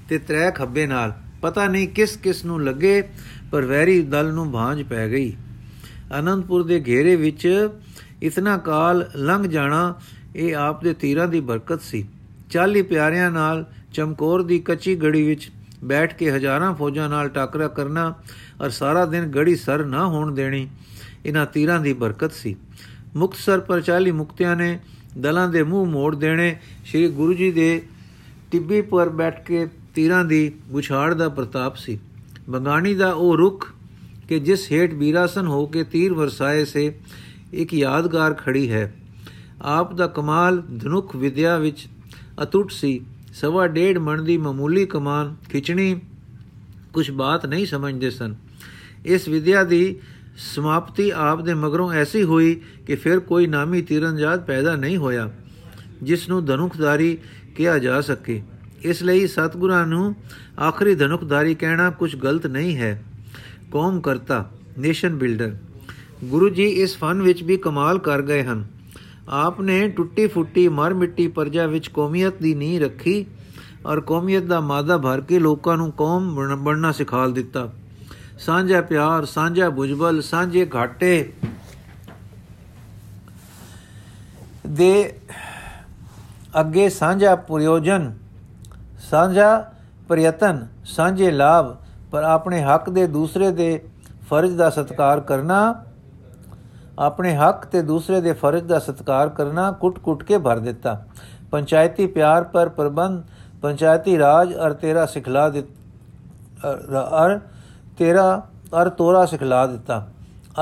ਤੇ 0.10 0.18
ਤਰੇ 0.18 0.52
ਖੱਬੇ 0.52 0.86
ਨਾਲ। 0.88 1.14
ਪਤਾ 1.42 1.68
ਨਹੀਂ 1.68 1.88
ਕਿਸ 1.88 2.16
ਕਿਸ 2.18 2.44
ਨੂੰ 2.46 2.64
ਲੱਗੇ, 2.64 3.02
ਪਰ 3.52 3.66
ਵੈਰੀ 3.66 4.02
ਦਲ 4.02 4.34
ਨੂੰ 4.34 4.52
ਭਾਂਜ 4.52 4.84
ਪੈ 4.84 5.08
ਗਈ। 5.10 5.34
ਅਨੰਦਪੁਰ 6.20 6.64
ਦੇ 6.64 6.84
ਘੇਰੇ 6.88 7.16
ਵਿੱਚ 7.16 7.70
ਇਤਨਾ 8.24 8.58
ਕਾਲ 8.58 9.10
ਲੰਘ 9.16 9.48
ਜਾਣਾ, 9.48 9.94
ਇਹ 10.36 10.56
ਆਪ 10.56 10.84
ਦੇ 10.84 10.94
ਤੀਰਾਂ 10.94 11.28
ਦੀ 11.28 11.40
ਬਰਕਤ 11.40 11.82
ਸੀ। 11.82 12.08
40 12.52 12.82
ਪਿਆਰਿਆਂ 12.82 13.32
ਨਾਲ 13.32 13.66
ਚਮਕੌਰ 13.94 14.44
ਦੀ 14.44 14.60
ਕੱਚੀ 14.60 14.96
ਗੜੀ 14.96 15.24
ਵਿੱਚ 15.24 15.50
ਬੈਠ 15.84 16.14
ਕੇ 16.14 16.32
ਹਜ਼ਾਰਾਂ 16.32 16.74
ਫੌਜਾਂ 16.76 17.10
ਨਾਲ 17.10 17.30
ਟਾਕਰਾ 17.30 17.68
ਕਰਨਾ 17.68 18.14
ਔਰ 18.62 18.70
ਸਾਰਾ 18.70 19.06
ਦਿਨ 19.06 19.32
ਗੜੀ 19.32 19.56
ਸਰ 19.56 19.86
ਨਾ 19.86 20.06
ਹੋਣ 20.06 20.34
ਦੇਣੀ, 20.36 20.68
ਇਹਨਾਂ 21.26 21.46
ਤੀਰਾਂ 21.46 21.80
ਦੀ 21.80 21.94
ਬਰਕਤ 21.94 22.32
ਸੀ। 22.32 22.56
ਮੁਕਤਸਰ 23.16 23.60
ਪਰ 23.60 23.82
40 23.82 24.12
ਮੁਕਤਿਆਂ 24.12 24.56
ਨੇ 24.56 24.80
ਦਲਾਂ 25.18 25.50
ਦੇ 25.50 25.64
ਮੂੰਹ 25.64 25.88
ਮੋੜ 25.88 26.16
ਦੇਣੇ, 26.16 26.58
ਸ੍ਰੀ 26.86 27.08
ਗੁਰੂ 27.08 27.34
ਜੀ 27.34 27.52
ਦੇ 27.52 27.82
ਟਿੱਬੀ 28.52 28.82
ਪਰ 28.82 29.10
ਬੈਠ 29.10 29.46
ਕੇ 29.46 29.68
ਤੀਰਾਂ 29.96 30.26
ਦੀ 30.26 30.52
ਬੁਛਾੜ 30.68 31.14
ਦਾ 31.14 31.30
ਪ੍ਰਤਾਪ 31.30 31.76
ਸੀ। 31.76 32.00
ਬੰਗਾਣੀ 32.50 32.94
ਦਾ 32.94 33.12
ਉਹ 33.12 33.38
ਰੁਖ 33.38 33.72
ਕਿ 34.30 34.40
ਜਿਸ 34.40 34.72
ਹੇਠ 34.72 34.94
ਵੀਰਾਸਨ 34.94 35.48
ਹੋ 35.48 35.66
ਕੇ 35.66 35.84
ਤੀਰ 35.84 36.14
ਵਰਸਾਏ 36.14 36.66
ਸੇ, 36.66 37.00
ਇੱਕ 37.54 37.74
ਯਾਦਗਾਰ 37.74 38.34
ਖੜੀ 38.34 38.72
ਹੈ। 38.72 38.96
ਆਪ 39.62 39.94
ਦਾ 39.94 40.08
ਕਮਾਲ 40.08 40.64
ਧਨੁਖ 40.82 41.16
ਵਿਦਿਆ 41.16 41.58
ਵਿੱਚ 41.58 41.88
ਅਟੁੱਟ 42.44 42.72
ਸੀ। 42.72 43.02
ਸਵਾ 43.34 43.68
ਡੇਢ 43.68 43.98
ਮਣ 43.98 44.22
ਦੀ 44.22 44.38
ਮਾਮੂਲੀ 44.38 44.86
ਕਮਾਨ 44.86 45.36
ਖਿਚਣੀ 45.50 46.00
ਕੁਝ 46.94 47.12
ਬਾਤ 47.12 47.46
ਨਹੀਂ 47.46 47.66
ਸਮਝਦੇ 47.66 48.10
ਸਨ। 48.10 48.36
ਇਸ 49.06 49.28
ਵਿਦਿਆ 49.28 49.64
ਦੀ 49.64 49.96
ਸਮਾਪਤੀ 50.38 51.10
ਆਪ 51.10 51.42
ਦੇ 51.42 51.54
ਮਗਰੋਂ 51.54 51.92
ਐਸੀ 51.94 52.24
ਹੋਈ 52.24 52.54
ਕਿ 52.88 52.96
ਫਿਰ 52.96 53.20
ਕੋਈ 53.20 53.48
ਨਾਮੀ 53.48 53.82
ਤੀਰੰਦਾਜ਼ 53.82 54.42
ਪੈਦਾ 54.42 54.76
ਨਹੀਂ 54.76 54.98
ਹੋਇਆ, 54.98 55.30
ਜਿਸ 56.04 56.28
ਨੂੰ 56.30 56.44
ਧਨੁਖਦਾਰੀ 56.46 57.18
ਕਿਹਾ 57.56 57.78
ਜਾ 57.80 58.02
ਸਕੇ। 58.02 58.42
ਇਸ 58.82 59.02
ਲਈ 59.04 59.28
ਸਤਗੁਰਾਂ 59.28 59.86
ਨੂੰ 59.88 60.16
ਆਖਰੀ 60.60 60.96
ਧਨੁਖਦਾਰੀ 60.96 61.56
ਕਹਿਣਾ 61.56 61.90
ਕੁਝ 61.90 62.16
ਗਲਤ 62.16 62.48
ਨਹੀਂ 62.48 62.76
ਹੈ। 62.78 63.04
ਕੌਮ 63.72 64.00
ਕਰਤਾ, 64.02 64.50
ਨੇਸ਼ਨ 64.78 65.16
ਬਿਲਡਰ। 65.16 65.56
ਗੁਰੂ 66.24 66.50
ਜੀ 66.50 66.66
ਇਸ 66.66 66.98
ਫਨ 66.98 67.22
ਵਿੱਚ 67.22 67.44
ਵੀ 67.44 67.58
ਕਮਾਲ 67.58 68.00
ਕਰ 68.00 68.22
ਗਏ 68.22 68.44
ਹਨ। 68.44 68.66
ਆਪ 69.30 69.62
ਨੇ 69.62 69.88
ਟੁੱਟੀ 69.88 70.28
ਫੁੱਟੀ 70.28 70.68
ਮਰ 70.70 70.94
ਮਿੱਟੀ 70.94 71.28
ਪਰਜਾ 71.28 71.66
ਵਿੱਚ 71.66 71.88
ਕੌਮੀਅਤ 71.88 72.42
ਦੀ 72.42 72.54
ਨੀਂਹ 72.56 72.80
ਰੱਖੀ 72.82 73.26
ਔਰ 73.86 74.02
ਕੌਮੀਅਤ 74.02 74.44
ਦਾ 74.44 74.60
ਮਾਦਾ 74.60 74.98
ਭਰ 74.98 75.22
ਕੇ 75.22 75.40
ਲੋਕਾਂ 75.40 75.78
ਨੂੰ 75.78 75.92
ਕੌਮ 75.92 76.34
ਬਣਨਾ 76.64 76.92
ਸਿਖਾਲ 76.92 77.34
ਦਿੱਤਾ। 77.34 77.72
ਸਾਂਝਾ 78.40 78.82
ਪਿਆਰ, 78.82 79.26
ਸਾਂਝਾ 79.26 79.70
ਬੁਝਬਲ 79.70 80.22
ਸਾਂਝੇ 80.22 80.70
ਘਾਟੇ 80.76 81.34
ਦੇ 84.68 85.20
ਅੱਗੇ 86.60 86.90
ਸਾਂਝਾ 86.90 87.36
ਪ੍ਰਯੋਜਨ, 87.36 88.14
ਸਾਂਝਾ 89.10 89.72
ਪ੍ਰਯਤਨ, 90.08 90.68
ਸਾਂਝੇ 90.86 91.32
ਲਾਭ, 91.32 91.76
ਪਰ 92.12 92.24
ਆਪਣੇ 92.24 92.62
ਹੱਕ 92.64 92.90
ਦੇ 92.90 93.08
ਦੂਸਰੇ 93.08 93.52
ਦੇ 93.52 93.90
ਫਰਜ਼ 94.30 94.56
ਦਾ 94.56 94.70
ਸਤਕਾਰ 94.70 95.20
ਕਰਨਾ, 95.20 95.84
ਆਪਣੇ 97.00 97.36
ਹੱਕ 97.36 97.66
ਤੇ 97.66 97.82
ਦੂਸਰੇ 97.82 98.22
ਦੇ 98.22 98.34
ਫਰਜ਼ 98.34 98.64
ਦਾ 98.64 98.80
ਸਤਕਾਰ 98.80 99.30
ਕਰਨਾ 99.30 99.72
ਕੁੱਟ-ਕੁੱਟ 99.72 100.24
ਕੇ 100.24 100.38
ਭਰ 100.38 100.60
ਦਿੱਤਾ। 100.60 101.06
ਪੰਚਾਇਤੀ 101.52 102.08
ਪਿਆਰ 102.08 102.44
ਪਰ 102.44 102.70
ਪ੍ਰਬੰਧ, 102.70 103.24
ਪੰਚਾਇਤੀ 103.62 104.18
ਰਾਜ 104.18 104.54
ਅਰ 104.54 104.74
ਤੇਰਾ 104.74 105.06
ਸਿਖਲਾ 105.06 105.50
ਦਿੱਤਾ 105.50 105.78
ਅਰ 107.26 107.40
ਤੇਰਾ 107.98 108.42
ਅਰ 108.82 108.90
ਤੋਰਾ 108.90 109.26
ਸਿਖਲਾ 109.26 109.66
ਦਿੱਤਾ। 109.68 110.06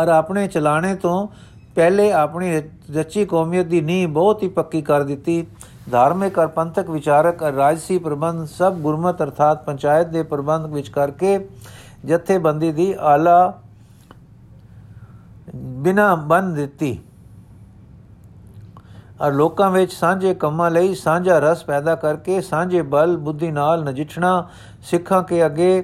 ਅਰ 0.04 0.08
ਆਪਣੇ 0.08 0.48
ਚਲਾਣੇ 0.48 0.96
ਤੋਂ 0.96 1.27
ਪਹਿਲੇ 1.75 2.12
ਆਪਣੀ 2.12 2.62
ਰਚੀ 2.96 3.25
ਕੌਮੀਅਤ 3.25 3.65
ਦੀ 3.65 3.82
ਨੀਂਹ 3.82 4.08
ਬਹੁਤ 4.08 4.44
ਹੀ 4.44 4.48
ਪੱਕੀ 4.48 4.82
ਕਰ 4.82 5.04
ਦਿੱਤੀ। 5.04 5.46
ਧਾਰਮਿਕ 5.92 6.39
ਅਰ 6.39 6.48
ਪੰਥਕ 6.48 6.89
ਵਿਚਾਰਕ 6.89 7.44
ਅਰ 7.44 7.54
ਰਾਜਸੀ 7.54 7.98
ਪ੍ਰਬੰਧ 7.98 8.46
ਸਭ 8.48 8.75
ਗੁਰਮਤ 8.75 9.22
ਅਰਥਾਤ 9.24 9.63
ਪੰਚਾਇਤ 9.63 10.08
ਦੇ 10.08 10.24
ਪ੍ਰਬੰਧ 10.24 10.65
ਵਿੱਚ 10.65 10.89
ਕਰਕੇ 10.89 11.38
ਜਥੇਬੰਦੀ 12.06 12.72
ਦੀ 12.72 12.94
ਆਲਾ 13.00 13.54
ਬਿਨਾ 15.56 16.13
ਬੰਨ 16.15 16.54
ਦਿੱਤੀ। 16.54 16.98
ਔਰ 19.22 19.34
ਲੋਕਾਂ 19.34 19.70
ਵਿੱਚ 19.72 19.94
ਸਾਂਝੇ 19.94 20.34
ਕੰਮਾਂ 20.34 20.70
ਲਈ 20.72 20.96
ਸਾਂਝਾ 20.96 21.39
ਰਸ 21.39 21.63
ਪੈਦਾ 21.63 21.96
ਕਰਕੇ 21.96 22.39
ਸਾਂਝੇ 22.42 22.82
ਬਲ, 22.82 23.15
ਬੁੱਧੀ 23.18 23.51
ਨਾਲ 23.51 23.84
ਨਜਿੱਠਣਾ, 23.84 24.48
ਸਿੱਖਾਂ 24.82 25.22
ਕੇ 25.24 25.46
ਅੱਗੇ 25.46 25.84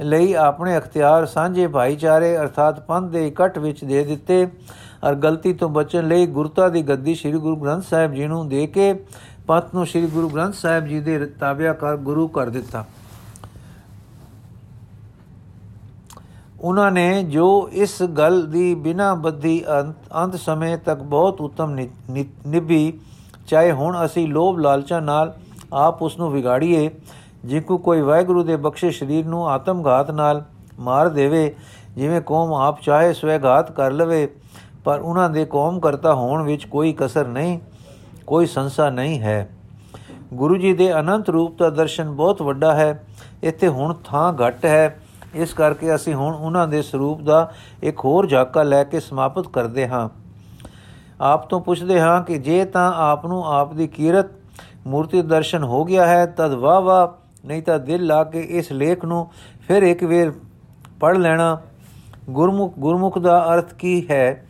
ਲਈ 0.00 0.32
ਆਪਣੇ 0.34 0.76
ਅਖਤਿਆਰ 0.78 1.26
ਸਾਂਝੇ 1.26 1.66
ਭਾਈਚਾਰੇ 1.66 2.36
ਅਰਥਾਤ 2.38 2.80
ਪੰਥ 2.80 3.10
ਦੇ 3.10 3.26
ਇਕੱਠ 3.28 3.58
ਵਿੱਚ 3.58 3.84
ਦੇ 3.84 4.04
ਦਿੱਤੇ। 4.04 4.46
ਔਰ 5.04 5.14
ਗਲਤੀ 5.14 5.52
ਤੋਂ 5.52 5.68
ਬਚਣ 5.68 6.08
ਲਈ 6.08 6.26
ਗੁਰਤਾ 6.26 6.68
ਦੀ 6.68 6.82
ਗੱਦੀ 6.82 7.14
ਸ੍ਰੀ 7.14 7.32
ਗੁਰੂ 7.32 7.56
ਗ੍ਰੰਥ 7.56 7.84
ਸਾਹਿਬ 7.84 8.12
ਜੀ 8.12 8.26
ਨੂੰ 8.26 8.48
ਦੇ 8.48 8.66
ਕੇ 8.66 8.92
ਪੰਥ 9.46 9.74
ਨੂੰ 9.74 9.86
ਸ੍ਰੀ 9.86 10.06
ਗੁਰੂ 10.06 10.28
ਗ੍ਰੰਥ 10.28 10.54
ਸਾਹਿਬ 10.54 10.86
ਜੀ 10.86 11.00
ਦੇ 11.00 11.18
ਤਾਬਿਆ 11.40 11.72
ਕਰ 11.72 11.96
ਗੁਰੂ 11.96 12.28
ਕਰ 12.28 12.48
ਦਿੱਤਾ। 12.48 12.84
ਉਹਨਾਂ 16.60 16.90
ਨੇ 16.90 17.22
ਜੋ 17.24 17.68
ਇਸ 17.72 18.02
ਗੱਲ 18.18 18.42
ਦੀ 18.46 18.74
ਬਿਨਾ 18.74 19.12
ਬੱਧੀ 19.14 19.62
ਅੰਤ 20.22 20.36
ਸਮੇਂ 20.36 20.76
ਤੱਕ 20.78 21.02
ਬਹੁਤ 21.02 21.40
ਉਤਮ 21.40 21.74
ਨਿਭੀ, 22.46 22.92
ਚਾਹੇ 23.46 23.72
ਹੁਣ 23.72 24.04
ਅਸੀਂ 24.04 24.26
ਲੋਭ 24.28 24.58
ਲਾਲਚਾ 24.58 25.00
ਨਾਲ 25.00 25.34
ਆਪ 25.74 26.02
ਉਸ 26.02 26.18
ਨੂੰ 26.18 26.30
ਵਿਗਾੜੀਏ 26.32 26.88
ਜੇ 27.44 27.60
ਕੋਈ 27.60 28.00
ਵਾਹਿਗੁਰੂ 28.00 28.42
ਦੇ 28.42 28.56
ਬਖਸ਼ੇ 28.56 28.90
ਸਰੀਰ 28.90 29.26
ਨੂੰ 29.26 29.48
ਆਤਮਘਾਤ 29.48 30.10
ਨਾਲ 30.10 30.44
ਮਾਰ 30.80 31.08
ਦੇਵੇ, 31.08 31.56
ਜਿਵੇਂ 31.96 32.20
ਕੌਮ 32.20 32.54
ਆਪ 32.54 32.80
ਚਾਹੇ 32.80 33.12
ਸਵੈਘਾਤ 33.12 33.72
ਕਰ 33.72 33.90
ਲਵੇ, 33.90 34.28
ਪਰ 34.84 35.00
ਉਹਨਾਂ 35.00 35.30
ਦੇ 35.30 35.44
ਕੌਮ 35.44 35.80
ਕਰਤਾ 35.80 36.14
ਹੋਣ 36.14 36.42
ਵਿੱਚ 36.42 36.64
ਕੋਈ 36.64 36.92
ਕਸਰ 36.92 37.26
ਨਹੀਂ, 37.26 37.58
ਕੋਈ 38.26 38.46
ਸੰਸਾ 38.46 38.90
ਨਹੀਂ 38.90 39.20
ਹੈ। 39.20 39.48
ਗੁਰੂ 40.34 40.56
ਜੀ 40.56 40.72
ਦੇ 40.72 41.00
ਅਨੰਤ 41.00 41.30
ਰੂਪ 41.30 41.58
ਦਾ 41.58 41.70
ਦਰਸ਼ਨ 41.70 42.10
ਬਹੁਤ 42.10 42.42
ਵੱਡਾ 42.42 42.74
ਹੈ। 42.74 43.06
ਇੱਥੇ 43.42 43.68
ਹੁਣ 43.68 43.94
ਥਾਂ 44.04 44.32
ਘੱਟ 44.32 44.64
ਹੈ। 44.64 45.00
ਇਸ 45.34 45.54
ਕਰਕੇ 45.54 45.94
ਅਸੀਂ 45.94 46.14
ਹੁਣ 46.14 46.34
ਉਹਨਾਂ 46.34 46.68
ਦੇ 46.68 46.82
ਸਰੂਪ 46.82 47.20
ਦਾ 47.20 47.52
ਇੱਕ 47.82 47.98
ਹੋਰ 47.98 48.26
ਝਾਕਾ 48.26 48.62
ਲੈ 48.62 48.84
ਕੇ 48.84 49.00
ਸਮਾਪਤ 49.00 49.48
ਕਰਦੇ 49.48 49.88
ਹਾਂ। 49.88 50.08
ਆਪ 51.20 51.48
ਤੋਂ 51.48 51.60
ਪੁੱਛਦੇ 51.60 52.00
ਹਾਂ 52.00 52.22
ਕਿ 52.22 52.38
ਜੇ 52.38 52.64
ਤਾਂ 52.64 52.92
ਆਪ 52.96 53.26
ਨੂੰ 53.26 53.46
ਆਪ 53.46 53.72
ਦੀ 53.72 53.86
ਕੀਰਤ, 53.86 54.26
ਮੂਰਤੀ 54.86 55.22
ਦਰਸ਼ਨ 55.22 55.62
ਹੋ 55.62 55.84
ਗਿਆ 55.84 56.06
ਹੈ, 56.06 56.26
ਤਦ 56.26 56.54
ਵਾ 56.54 56.80
ਵਾ 56.80 57.18
ਨਹੀਂ 57.44 57.62
ਤਾਂ 57.62 57.78
ਦਿਲ 57.78 58.06
ਲਾ 58.06 58.24
ਕੇ 58.24 58.40
ਇਸ 58.40 58.72
ਲੇਖ 58.72 59.04
ਨੂੰ 59.04 59.30
ਫਿਰ 59.68 59.82
ਇੱਕ 59.82 60.04
ਵੇਰ 60.04 60.32
ਪੜ 61.00 61.16
ਲੈਣਾ। 61.16 61.60
ਗੁਰਮੁਖ 62.30 62.74
ਗੁਰਮੁਖ 62.78 63.18
ਦਾ 63.18 63.54
ਅਰਥ 63.54 63.74
ਕੀ 63.74 64.06
ਹੈ? 64.10 64.46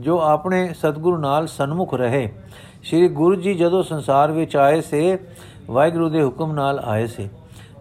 ਜੋ 0.00 0.20
ਆਪਣੇ 0.20 0.74
ਸਤਿਗੁਰੂ 0.74 1.16
ਨਾਲ 1.16 1.46
ਸਨਮੁਖ 1.46 1.94
ਰਹੇ। 1.94 2.32
ਸ੍ਰੀ 2.82 3.08
ਗੁਰੂ 3.08 3.34
ਜੀ 3.34 3.54
ਜਦੋਂ 3.54 3.82
ਸੰਸਾਰ 3.82 4.32
ਵਿੱਚ 4.32 4.56
ਆਏ 4.56 4.80
ਸੇ, 4.80 5.18
ਵਾਹਿਗੁਰੂ 5.66 6.08
ਦੇ 6.08 6.24
ਹੁਕਮ 6.24 6.52
ਨਾਲ 6.52 6.78
ਆਏ 6.78 7.06
ਸੀ। 7.06 7.28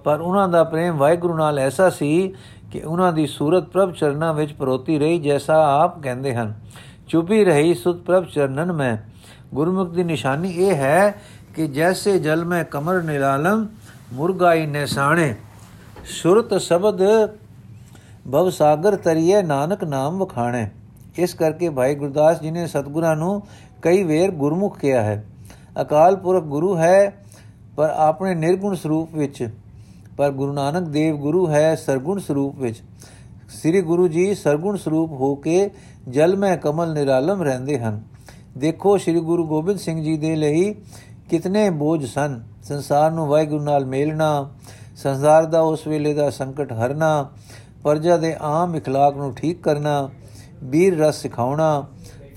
ਪਰ 0.04 0.22
ਉਹਨਾਂ 0.22 0.50
ਦਾ 0.50 0.64
ਪ੍ਰੇਮ 0.64 0.98
ਵਾਹਿਗੁਰੂ 0.98 1.38
ਨਾਲ 1.38 1.60
ਐਸਾ 1.60 1.90
ਸੀ 1.90 2.34
ਕਿ 2.72 2.82
ਉਹਨਾਂ 2.82 3.14
ਦੀ 3.14 3.28
ਸੂਰਤ 3.28 3.64
ਪ੍ਰਭ 3.64 3.94
ਚਰਨਾਂ 3.94 4.34
ਵਿੱਚ 4.34 4.54
ਪਰੋਤੀ 4.54 5.00
ਰਹੀ, 5.00 5.20
ਜੈਸਾ 5.20 5.84
ਆਪ 5.84 6.02
ਕਹਿੰਦੇ 6.02 6.36
ਹਨ 6.36 6.54
ਚੁਪੀ 7.08 7.46
ਰਹੀ 7.46 7.74
ਸੁਤ 7.74 7.98
ਪ੍ਰਭ 7.98 8.26
ਚਰਨਨ 8.26 8.72
ਮੈਂ। 8.72 8.98
ਗੁਰਮੁਖ 9.54 9.90
ਦੀ 9.90 10.04
ਨਿਸ਼ਾਨੀ 10.04 10.52
ਇਹ 10.52 10.76
ਹੈ 10.76 11.22
ਕਿ 11.56 11.68
ਜੈਸੇ 11.68 12.20
ਜਲ 12.20 12.46
ਮੈਂ 12.46 12.64
ਕਮਰ 12.64 13.02
ਨਿਲਾਲਮ 13.02 13.68
ਮੁਰਗਾਈ 14.14 14.66
ਨਿਸਾਣੇ 14.66 15.36
ਸੁਰਤ 16.06 16.62
ਸ਼ਬਦ 16.62 17.02
ਭਵ 18.32 18.50
ਸਾਗਰ 18.50 18.96
ਤਰੀਏ 18.96 19.42
ਨਾਨਕ 19.42 19.84
ਨਾਮ 19.84 20.18
ਵਖਾਣੇ। 20.18 20.68
ਇਸ 21.18 21.34
ਕਰਕੇ 21.34 21.70
ਭਾਈ 21.70 21.96
ਗੁਰਦਾਸ 21.96 22.42
ਜੀ 22.42 22.52
ਨੇ 22.52 22.68
ਸਤਗੁਰਾਂ 22.68 23.16
ਨੂੰ 23.16 23.42
ਕਈ 23.82 24.04
ਵੇਰ 24.04 24.32
ਗੁਰਮੁਖ 24.32 24.80
ਕਿਹਾ 24.80 25.02
ਹੈ। 25.02 25.26
ਅਕਾਲ 25.82 26.16
ਪੁਰਖ 26.16 26.44
ਗੁਰੂ 26.44 26.78
ਹੈ, 26.78 27.24
ਪਰ 27.76 27.90
ਆਪਣੇ 27.90 28.36
ਨਿਰਗੁਣ 28.36 28.76
ਸਰੂਪ 28.76 29.16
ਵਿੱਚ। 29.16 29.50
ਪਰ 30.18 30.32
ਗੁਰੂ 30.32 30.54
ਨਾਨਕ 30.54 30.88
ਦੇਵ 30.88 31.18
ਗੁਰੂ 31.18 31.50
ਹੈ, 31.50 31.76
ਸਰਗੁਣ 31.76 32.20
ਸਰੂਪ 32.20 32.60
ਵਿੱਚ। 32.60 32.82
ਸ੍ਰੀ 33.50 33.82
ਗੁਰੂ 33.82 34.08
ਜੀ 34.08 34.36
ਸਰਗੁਣ 34.36 34.78
ਸਰੂਪ 34.78 35.12
ਹੋ 35.12 35.36
ਕੇ 35.36 35.70
ਜਲ 36.10 36.36
ਮੈਂ 36.36 36.58
ਕਮਲ 36.58 36.94
ਨਿਰਾਲਮ 36.94 37.42
ਰਹਿੰਦੇ 37.42 37.80
ਹਨ। 37.80 38.02
ਦੇਖੋ 38.58 38.98
ਸ੍ਰੀ 38.98 39.20
ਗੁਰੂ 39.20 39.48
ਗੋਬਿੰਦ 39.48 39.80
ਸਿੰਘ 39.80 40.04
ਜੀ 40.04 40.18
ਦੇ 40.18 40.36
ਲਈ 40.36 40.76
ਕਿਤਨੇ 41.31 41.71
ਬੋਝ 41.71 42.05
ਸਨ 42.05 42.41
ਸੰਸਾਰ 42.65 43.11
ਨੂੰ 43.11 43.27
ਵਾਹਿਗੁਰੂ 43.27 43.63
ਨਾਲ 43.63 43.85
ਮੇਲਣਾ 43.85 44.51
ਸੰਸਾਰ 44.97 45.45
ਦਾ 45.45 45.61
ਉਸ 45.61 45.87
ਵੇਲੇ 45.87 46.15
ਦਾ 46.15 46.31
ਸੰਕਟ 46.31 46.73
ਹਰਨਾ 46.73 47.31
ਪਰਜਾ 47.85 48.17
ਦੇ 48.17 48.35
ਆਮ 48.41 48.77
اخلاق 48.77 49.17
ਨੂੰ 49.17 49.35
ਠੀਕ 49.35 49.63
ਕਰਨਾ 49.63 50.09
ਵੀਰ 50.63 50.99
ਰਸ 50.99 51.23
ਸਿਖਾਉਣਾ 51.23 51.87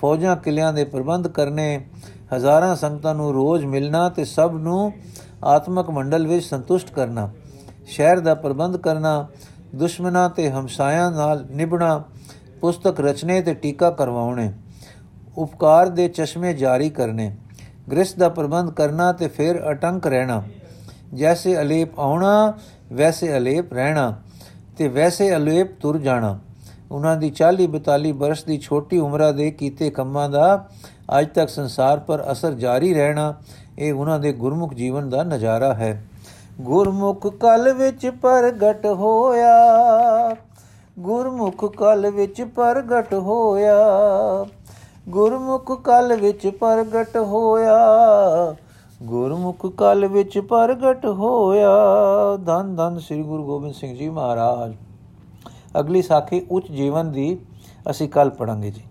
ਫੌਜਾਂ 0.01 0.35
ਕਿਲਿਆਂ 0.35 0.73
ਦੇ 0.73 0.83
ਪ੍ਰਬੰਧ 0.83 1.27
ਕਰਨੇ 1.27 1.85
ਹਜ਼ਾਰਾਂ 2.33 2.75
ਸੰਗਤਾਂ 2.75 3.15
ਨੂੰ 3.15 3.33
ਰੋਜ਼ 3.33 3.65
ਮਿਲਣਾ 3.65 4.09
ਤੇ 4.09 4.25
ਸਭ 4.25 4.55
ਨੂੰ 4.55 4.91
ਆਤਮਿਕ 5.43 5.89
ਮੰਡਲ 5.89 6.27
ਵਿੱਚ 6.27 6.45
ਸੰਤੁਸ਼ਟ 6.45 6.91
ਕਰਨਾ 6.91 7.29
ਸ਼ਹਿਰ 7.85 8.19
ਦਾ 8.19 8.33
ਪ੍ਰਬੰਧ 8.35 8.77
ਕਰਨਾ 8.77 9.27
ਦੁਸ਼ਮਨਾਂ 9.75 10.29
ਤੇ 10.29 10.49
ਹਮਸਾਇਆਂ 10.51 11.11
ਨਾਲ 11.11 11.45
ਨਿਭਣਾ 11.51 12.03
ਪੁਸਤਕ 12.61 12.99
ਰਚਨੇ 12.99 13.41
ਤੇ 13.41 13.53
ਟੀਕਾ 13.53 13.89
ਕਰਵਾਉਣੇ 13.91 14.51
ਉਪਕਾਰ 15.37 15.89
ਦੇ 15.89 16.07
ਚਸ਼ਮੇ 16.07 16.53
ਜਾਰੀ 16.53 16.89
ਕਰਨੇ 16.89 17.35
ਗ੍ਰਸਥ 17.90 18.18
ਦਾ 18.18 18.28
ਪ੍ਰਬੰਧ 18.28 18.70
ਕਰਨਾ 18.70 19.12
ਤੇ 19.12 19.28
ਫਿਰ 19.28 19.60
ਅਟੰਕ 19.70 20.06
ਰਹਿਣਾ। 20.06 20.42
ਜੈਸੇ 21.14 21.60
ਅਲੇਪ 21.60 21.98
ਆਉਣਾ, 22.00 22.52
ਵੈਸੇ 22.92 23.36
ਅਲੇਪ 23.36 23.72
ਰਹਿਣਾ 23.72 24.14
ਤੇ 24.78 24.88
ਵੈਸੇ 24.88 25.36
ਅਲੇਪ 25.36 25.80
ਤੁਰ 25.80 25.98
ਜਾਣਾ। 25.98 26.38
ਉਹਨਾਂ 26.90 27.16
ਦੀ 27.16 27.30
40 27.30 27.66
42 27.66 28.12
ਬਰਸ 28.12 28.44
ਦੀ 28.44 28.58
ਛੋਟੀ 28.58 28.98
ਉਮਰਾਂ 28.98 29.32
ਦੇ 29.32 29.50
ਕੀਤੇ 29.50 29.90
ਕੰਮਾਂ 29.90 30.28
ਦਾ 30.28 30.68
ਅੱਜ 31.18 31.28
ਤੱਕ 31.34 31.48
ਸੰਸਾਰ 31.48 31.98
ਪਰ 31.98 32.24
ਅਸਰ 32.32 32.52
ਜਾਰੀ 32.52 32.94
ਰਹਿਣਾ, 32.94 33.34
ਇਹ 33.78 33.92
ਉਹਨਾਂ 33.92 34.18
ਦੇ 34.18 34.32
ਗੁਰਮੁਖ 34.32 34.74
ਜੀਵਨ 34.74 35.08
ਦਾ 35.08 35.22
ਨਜ਼ਾਰਾ 35.22 35.74
ਹੈ। 35.74 36.02
ਗੁਰਮੁਖ 36.60 37.26
ਕਲ 37.26 37.72
ਵਿੱਚ 37.72 38.06
ਪ੍ਰਗਟ 38.22 38.86
ਹੋਇਆ, 38.86 40.36
ਗੁਰਮੁਖ 40.98 41.64
ਕਲ 41.76 42.10
ਵਿੱਚ 42.10 42.42
ਪ੍ਰਗਟ 42.42 43.14
ਹੋਇਆ। 43.14 43.76
ਗੁਰਮੁਖ 45.08 45.82
ਕਲ 45.82 46.16
ਵਿੱਚ 46.20 46.48
ਪ੍ਰਗਟ 46.48 47.16
ਹੋਇਆ। 47.16 47.76
ਗੁਰਮੁਖ 49.02 49.66
ਕਲ 49.66 50.06
ਵਿੱਚ 50.06 50.38
ਪ੍ਰਗਟ 50.38 51.06
ਹੋਇਆ। 51.06 51.68
ਧੰਨ 52.46 52.76
ਧੰਨ 52.76 52.98
ਸ੍ਰੀ 52.98 53.22
ਗੁਰੂ 53.22 53.44
ਗੋਬਿੰਦ 53.44 53.74
ਸਿੰਘ 53.74 53.96
ਜੀ 53.96 54.08
ਮਹਾਰਾਜ। 54.08 54.74
ਅਗਲੀ 55.80 56.02
ਸਾਖੀ 56.02 56.46
ਉੱਚ 56.50 56.72
ਜੀਵਨ 56.72 57.12
ਦੀ 57.12 57.38
ਅਸੀਂ 57.90 58.08
ਕੱਲ 58.08 58.30
ਪੜਾਂਗੇ 58.30 58.70
ਜੀ। 58.70 58.82